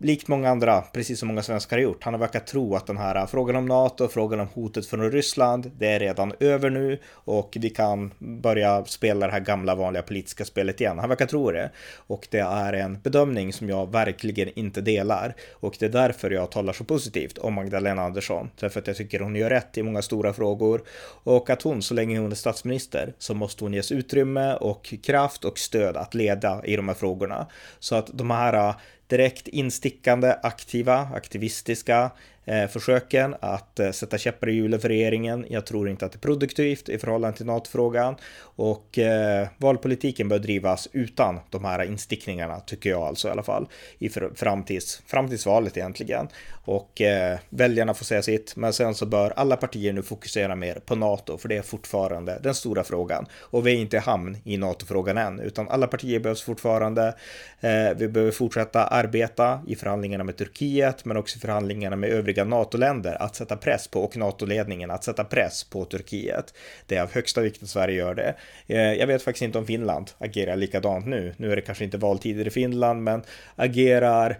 likt 0.00 0.28
många 0.28 0.50
andra, 0.50 0.80
precis 0.80 1.18
som 1.18 1.28
många 1.28 1.42
svenskar 1.42 1.76
har 1.76 1.82
gjort, 1.82 2.04
han 2.04 2.14
har 2.14 2.20
verkat 2.20 2.46
tro 2.46 2.76
att 2.76 2.86
den 2.86 2.96
här 2.96 3.16
äh, 3.16 3.26
frågan 3.26 3.56
om 3.56 3.66
NATO, 3.66 4.08
frågan 4.08 4.40
om 4.40 4.48
hotet 4.54 4.86
från 4.86 5.10
Ryssland, 5.10 5.70
det 5.78 5.86
är 5.86 6.00
redan 6.00 6.32
över 6.40 6.70
nu 6.70 6.98
och 7.08 7.56
vi 7.60 7.70
kan 7.70 8.10
börja 8.18 8.84
spela 8.84 9.26
det 9.26 9.32
här 9.32 9.40
gamla 9.40 9.74
vanliga 9.74 10.02
politiska 10.02 10.44
spelet 10.44 10.80
igen. 10.80 10.98
Han 10.98 11.08
verkar 11.08 11.26
tro 11.26 11.50
det. 11.50 11.70
Och 11.96 12.28
det 12.30 12.38
är 12.38 12.72
en 12.72 13.00
bedömning 13.00 13.52
som 13.52 13.68
jag 13.68 13.92
verkligen 13.92 14.58
inte 14.58 14.80
delar. 14.80 15.34
Och 15.52 15.76
det 15.78 15.86
är 15.86 15.90
därför 15.90 16.30
jag 16.30 16.50
talar 16.50 16.72
så 16.72 16.84
positivt 16.84 17.38
om 17.38 17.54
Magdalena 17.54 18.02
Andersson, 18.02 18.50
därför 18.60 18.80
att 18.80 18.86
jag 18.86 18.96
tycker 18.96 19.20
hon 19.20 19.36
gör 19.36 19.50
rätt 19.50 19.78
i 19.78 19.82
många 19.82 20.02
stora 20.02 20.32
frågor. 20.32 20.82
Och 21.24 21.50
att 21.50 21.62
hon, 21.62 21.82
så 21.82 21.94
länge 21.94 22.18
hon 22.18 22.30
är 22.30 22.36
statsminister, 22.36 23.14
så 23.18 23.34
måste 23.34 23.64
hon 23.64 23.74
ges 23.74 23.92
utrymme 23.92 24.54
och 24.54 24.94
kraft 25.02 25.44
och 25.44 25.58
stöd 25.58 25.96
att 25.96 26.14
leda 26.14 26.64
i 26.64 26.76
de 26.76 26.88
här 26.88 26.94
frågorna. 26.94 27.46
Så 27.78 27.94
att 27.94 28.10
de 28.12 28.30
här 28.30 28.68
äh, 28.68 28.74
direkt 29.10 29.48
instickande, 29.48 30.32
aktiva, 30.42 31.08
aktivistiska 31.14 32.10
Eh, 32.50 32.68
försöken 32.68 33.34
att 33.40 33.80
eh, 33.80 33.90
sätta 33.90 34.18
käppar 34.18 34.48
i 34.48 34.52
hjulet 34.52 34.82
för 34.82 34.88
regeringen. 34.88 35.46
Jag 35.48 35.66
tror 35.66 35.88
inte 35.88 36.06
att 36.06 36.12
det 36.12 36.16
är 36.16 36.20
produktivt 36.20 36.88
i 36.88 36.98
förhållande 36.98 37.36
till 37.36 37.46
NATO-frågan 37.46 38.16
och 38.40 38.98
eh, 38.98 39.48
valpolitiken 39.58 40.28
bör 40.28 40.38
drivas 40.38 40.88
utan 40.92 41.40
de 41.50 41.64
här 41.64 41.84
instickningarna 41.84 42.60
tycker 42.60 42.90
jag 42.90 43.02
alltså 43.02 43.28
i 43.28 43.30
alla 43.30 43.42
fall 43.42 43.68
i 43.98 44.08
framtids, 44.34 45.02
framtidsvalet 45.06 45.76
egentligen. 45.76 46.28
Och 46.64 47.00
eh, 47.00 47.38
väljarna 47.48 47.94
får 47.94 48.04
säga 48.04 48.22
sitt, 48.22 48.56
men 48.56 48.72
sen 48.72 48.94
så 48.94 49.06
bör 49.06 49.32
alla 49.36 49.56
partier 49.56 49.92
nu 49.92 50.02
fokusera 50.02 50.56
mer 50.56 50.74
på 50.74 50.94
NATO, 50.94 51.38
för 51.38 51.48
det 51.48 51.56
är 51.56 51.62
fortfarande 51.62 52.38
den 52.42 52.54
stora 52.54 52.84
frågan. 52.84 53.26
Och 53.40 53.66
vi 53.66 53.72
är 53.72 53.76
inte 53.76 53.96
i 53.96 54.00
hamn 54.00 54.36
i 54.44 54.56
NATO-frågan 54.56 55.18
än, 55.18 55.40
utan 55.40 55.68
alla 55.68 55.86
partier 55.86 56.20
behövs 56.20 56.42
fortfarande. 56.42 57.14
Eh, 57.60 57.96
vi 57.96 58.08
behöver 58.08 58.32
fortsätta 58.32 58.84
arbeta 58.84 59.60
i 59.66 59.76
förhandlingarna 59.76 60.24
med 60.24 60.36
Turkiet, 60.36 61.04
men 61.04 61.16
också 61.16 61.36
i 61.36 61.40
förhandlingarna 61.40 61.96
med 61.96 62.10
övriga 62.10 62.39
NATO-länder 62.48 63.22
att 63.22 63.36
sätta 63.36 63.56
press 63.56 63.88
på 63.88 64.00
och 64.02 64.16
NATO-ledningen 64.16 64.90
att 64.90 65.04
sätta 65.04 65.24
press 65.24 65.64
på 65.64 65.84
Turkiet. 65.84 66.54
Det 66.86 66.96
är 66.96 67.02
av 67.02 67.12
högsta 67.12 67.40
vikt 67.40 67.62
att 67.62 67.68
Sverige 67.68 67.96
gör 67.96 68.14
det. 68.14 68.34
Eh, 68.66 68.92
jag 68.92 69.06
vet 69.06 69.22
faktiskt 69.22 69.42
inte 69.42 69.58
om 69.58 69.66
Finland 69.66 70.10
agerar 70.18 70.56
likadant 70.56 71.06
nu. 71.06 71.34
Nu 71.36 71.52
är 71.52 71.56
det 71.56 71.62
kanske 71.62 71.84
inte 71.84 71.98
valtider 71.98 72.46
i 72.46 72.50
Finland, 72.50 73.02
men 73.02 73.22
agerar 73.56 74.38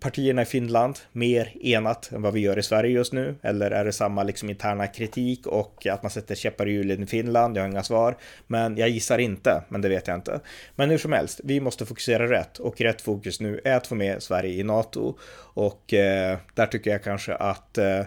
partierna 0.00 0.42
i 0.42 0.44
Finland 0.44 0.98
mer 1.12 1.52
enat 1.60 2.12
än 2.12 2.22
vad 2.22 2.32
vi 2.32 2.40
gör 2.40 2.58
i 2.58 2.62
Sverige 2.62 2.90
just 2.90 3.12
nu? 3.12 3.34
Eller 3.42 3.70
är 3.70 3.84
det 3.84 3.92
samma 3.92 4.22
liksom 4.22 4.50
interna 4.50 4.86
kritik 4.86 5.46
och 5.46 5.86
att 5.86 6.02
man 6.02 6.10
sätter 6.10 6.34
käppar 6.34 6.68
i 6.68 6.72
hjulen 6.72 7.02
i 7.02 7.06
Finland? 7.06 7.56
Jag 7.56 7.62
har 7.62 7.68
inga 7.68 7.82
svar, 7.82 8.16
men 8.46 8.76
jag 8.76 8.88
gissar 8.88 9.18
inte, 9.18 9.62
men 9.68 9.80
det 9.80 9.88
vet 9.88 10.08
jag 10.08 10.16
inte. 10.16 10.40
Men 10.74 10.90
hur 10.90 10.98
som 10.98 11.12
helst, 11.12 11.40
vi 11.44 11.60
måste 11.60 11.86
fokusera 11.86 12.30
rätt 12.30 12.58
och 12.58 12.80
rätt 12.80 13.00
fokus 13.00 13.40
nu 13.40 13.60
är 13.64 13.76
att 13.76 13.86
få 13.86 13.94
med 13.94 14.22
Sverige 14.22 14.52
i 14.52 14.62
NATO 14.62 15.18
och 15.54 15.94
eh, 15.94 16.38
där 16.54 16.66
tycker 16.66 16.90
jag 16.90 17.04
kanske 17.04 17.34
att 17.34 17.78
eh, 17.78 18.02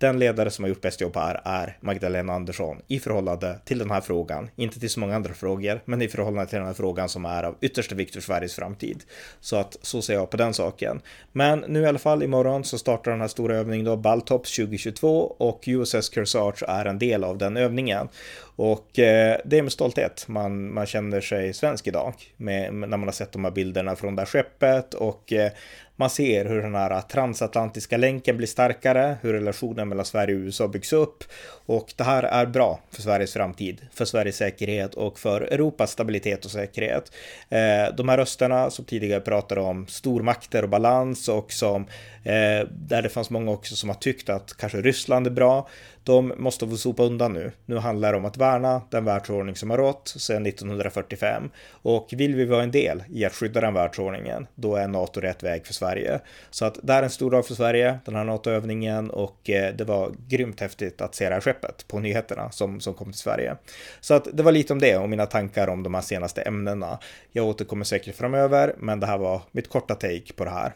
den 0.00 0.18
ledare 0.18 0.50
som 0.50 0.64
har 0.64 0.68
gjort 0.68 0.80
bäst 0.80 1.00
jobb 1.00 1.16
här 1.16 1.40
är 1.44 1.76
Magdalena 1.80 2.32
Andersson 2.32 2.82
i 2.86 2.98
förhållande 2.98 3.58
till 3.64 3.78
den 3.78 3.90
här 3.90 4.00
frågan. 4.00 4.50
Inte 4.56 4.80
till 4.80 4.90
så 4.90 5.00
många 5.00 5.16
andra 5.16 5.34
frågor, 5.34 5.80
men 5.84 6.02
i 6.02 6.08
förhållande 6.08 6.50
till 6.50 6.58
den 6.58 6.66
här 6.66 6.74
frågan 6.74 7.08
som 7.08 7.24
är 7.24 7.42
av 7.42 7.56
yttersta 7.60 7.94
vikt 7.94 8.14
för 8.14 8.20
Sveriges 8.20 8.54
framtid. 8.54 9.02
Så 9.40 9.56
att 9.56 9.76
så 9.82 10.02
ser 10.02 10.14
jag 10.14 10.30
på 10.30 10.36
den 10.36 10.54
saken. 10.54 11.00
Men 11.32 11.64
nu 11.68 11.80
i 11.80 11.86
alla 11.86 11.98
fall 11.98 12.22
imorgon 12.22 12.64
så 12.64 12.78
startar 12.78 13.10
den 13.10 13.20
här 13.20 13.28
stora 13.28 13.56
övningen 13.56 13.86
då 13.86 13.96
Baltops 13.96 14.56
2022 14.56 15.34
och 15.38 15.64
USS 15.66 16.14
Kearsarge 16.14 16.64
är 16.68 16.84
en 16.84 16.98
del 16.98 17.24
av 17.24 17.38
den 17.38 17.56
övningen. 17.56 18.08
Och 18.56 18.98
eh, 18.98 19.40
det 19.44 19.58
är 19.58 19.62
med 19.62 19.72
stolthet 19.72 20.24
man, 20.28 20.74
man 20.74 20.86
känner 20.86 21.20
sig 21.20 21.52
svensk 21.52 21.86
idag 21.86 22.14
med, 22.36 22.74
när 22.74 22.88
man 22.88 23.02
har 23.02 23.12
sett 23.12 23.32
de 23.32 23.44
här 23.44 23.50
bilderna 23.50 23.96
från 23.96 24.16
det 24.16 24.22
här 24.22 24.26
skeppet 24.26 24.94
och 24.94 25.32
eh, 25.32 25.52
man 26.00 26.10
ser 26.10 26.44
hur 26.44 26.62
den 26.62 26.74
här 26.74 27.00
transatlantiska 27.00 27.96
länken 27.96 28.36
blir 28.36 28.46
starkare, 28.46 29.16
hur 29.22 29.32
relationen 29.32 29.88
mellan 29.88 30.04
Sverige 30.04 30.34
och 30.34 30.40
USA 30.40 30.68
byggs 30.68 30.92
upp 30.92 31.24
och 31.66 31.92
det 31.96 32.04
här 32.04 32.22
är 32.22 32.46
bra 32.46 32.80
för 32.90 33.02
Sveriges 33.02 33.32
framtid, 33.32 33.80
för 33.92 34.04
Sveriges 34.04 34.36
säkerhet 34.36 34.94
och 34.94 35.18
för 35.18 35.40
Europas 35.40 35.90
stabilitet 35.90 36.44
och 36.44 36.50
säkerhet. 36.50 37.12
Eh, 37.48 37.94
de 37.96 38.08
här 38.08 38.16
rösterna 38.16 38.70
som 38.70 38.84
tidigare 38.84 39.20
pratade 39.20 39.60
om 39.60 39.86
stormakter 39.86 40.62
och 40.62 40.68
balans 40.68 41.28
och 41.28 41.52
som 41.52 41.82
eh, 42.24 42.68
där 42.70 43.02
det 43.02 43.08
fanns 43.08 43.30
många 43.30 43.50
också 43.50 43.76
som 43.76 43.88
har 43.88 43.96
tyckt 43.96 44.28
att 44.28 44.56
kanske 44.56 44.80
Ryssland 44.80 45.26
är 45.26 45.30
bra. 45.30 45.68
De 46.04 46.32
måste 46.36 46.68
få 46.68 46.76
sopa 46.76 47.02
undan 47.02 47.32
nu. 47.32 47.52
Nu 47.66 47.76
handlar 47.76 48.12
det 48.12 48.18
om 48.18 48.24
att 48.24 48.36
värna 48.36 48.82
den 48.90 49.04
världsordning 49.04 49.56
som 49.56 49.70
har 49.70 49.78
rått 49.78 50.08
sedan 50.08 50.46
1945 50.46 51.50
och 51.70 52.08
vill 52.12 52.34
vi 52.34 52.44
vara 52.44 52.62
en 52.62 52.70
del 52.70 53.02
i 53.08 53.24
att 53.24 53.34
skydda 53.34 53.60
den 53.60 53.74
världsordningen, 53.74 54.46
då 54.54 54.76
är 54.76 54.88
NATO 54.88 55.20
rätt 55.20 55.42
väg 55.42 55.66
för 55.66 55.74
Sverige. 55.74 56.20
Så 56.50 56.64
att 56.64 56.78
det 56.82 56.92
är 56.92 57.02
en 57.02 57.10
stor 57.10 57.30
dag 57.30 57.46
för 57.46 57.54
Sverige, 57.54 57.98
den 58.04 58.14
här 58.14 58.24
NATO-övningen 58.24 59.10
och 59.10 59.50
eh, 59.50 59.74
det 59.74 59.84
var 59.84 60.12
grymt 60.28 60.60
häftigt 60.60 61.00
att 61.00 61.14
se 61.14 61.28
det 61.28 61.34
här 61.34 61.40
skeppet 61.40 61.88
på 61.88 61.98
nyheterna 61.98 62.50
som, 62.50 62.80
som 62.80 62.94
kom 62.94 63.12
till 63.12 63.20
Sverige. 63.20 63.56
Så 64.00 64.14
att 64.14 64.28
det 64.32 64.42
var 64.42 64.52
lite 64.52 64.72
om 64.72 64.78
det 64.78 64.96
och 64.96 65.08
mina 65.08 65.26
tankar 65.26 65.68
om 65.68 65.82
de 65.82 65.94
här 65.94 66.00
senaste 66.00 66.42
ämnena. 66.42 66.98
Jag 67.32 67.46
återkommer 67.46 67.84
säkert 67.84 68.16
framöver, 68.16 68.74
men 68.78 69.00
det 69.00 69.06
här 69.06 69.18
var 69.18 69.42
mitt 69.52 69.68
korta 69.68 69.94
take 69.94 70.32
på 70.36 70.44
det 70.44 70.50
här. 70.50 70.72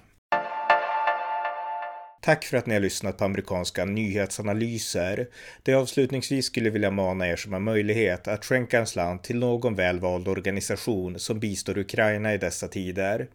Tack 2.25 2.45
för 2.45 2.57
att 2.57 2.67
ni 2.67 2.75
har 2.75 2.81
lyssnat 2.81 3.19
på 3.19 3.25
amerikanska 3.25 3.85
nyhetsanalyser. 3.85 5.29
Det 5.63 5.73
jag 5.73 5.81
avslutningsvis 5.81 6.47
skulle 6.47 6.71
vilja 6.71 6.91
mana 6.91 7.29
er 7.29 7.37
som 7.37 7.53
har 7.53 7.61
möjlighet 7.61 8.29
att 8.29 8.45
skänka 8.45 8.79
en 8.79 8.87
slant 8.87 9.25
till 9.25 9.39
någon 9.39 9.75
välvald 9.75 10.29
organisation 10.29 11.19
som 11.19 11.41
bistår 11.41 11.79
Ukraina 11.79 12.35
i 12.35 12.39
dessa 12.39 12.69
tider. 12.69 13.29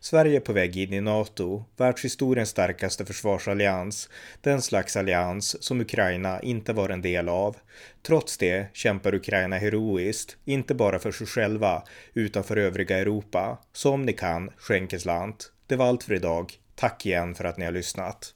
Sverige 0.00 0.36
är 0.36 0.40
på 0.40 0.52
väg 0.52 0.76
in 0.76 0.92
i 0.92 1.00
NATO, 1.00 1.64
världshistoriens 1.76 2.48
starkaste 2.48 3.04
försvarsallians, 3.04 4.08
den 4.40 4.62
slags 4.62 4.96
allians 4.96 5.62
som 5.62 5.80
Ukraina 5.80 6.40
inte 6.40 6.72
var 6.72 6.88
en 6.88 7.02
del 7.02 7.28
av. 7.28 7.56
Trots 8.02 8.38
det 8.38 8.66
kämpar 8.72 9.14
Ukraina 9.14 9.58
heroiskt, 9.58 10.36
inte 10.44 10.74
bara 10.74 10.98
för 10.98 11.12
sig 11.12 11.26
själva, 11.26 11.82
utan 12.14 12.44
för 12.44 12.56
övriga 12.56 12.98
Europa. 12.98 13.58
Så 13.72 13.92
om 13.92 14.02
ni 14.02 14.12
kan, 14.12 14.50
skänk 14.56 14.92
en 14.92 15.00
slant. 15.00 15.52
Det 15.66 15.76
var 15.76 15.86
allt 15.86 16.04
för 16.04 16.14
idag. 16.14 16.52
Tack 16.76 17.06
igen 17.06 17.34
för 17.34 17.44
att 17.44 17.56
ni 17.56 17.64
har 17.64 17.72
lyssnat. 17.72 18.34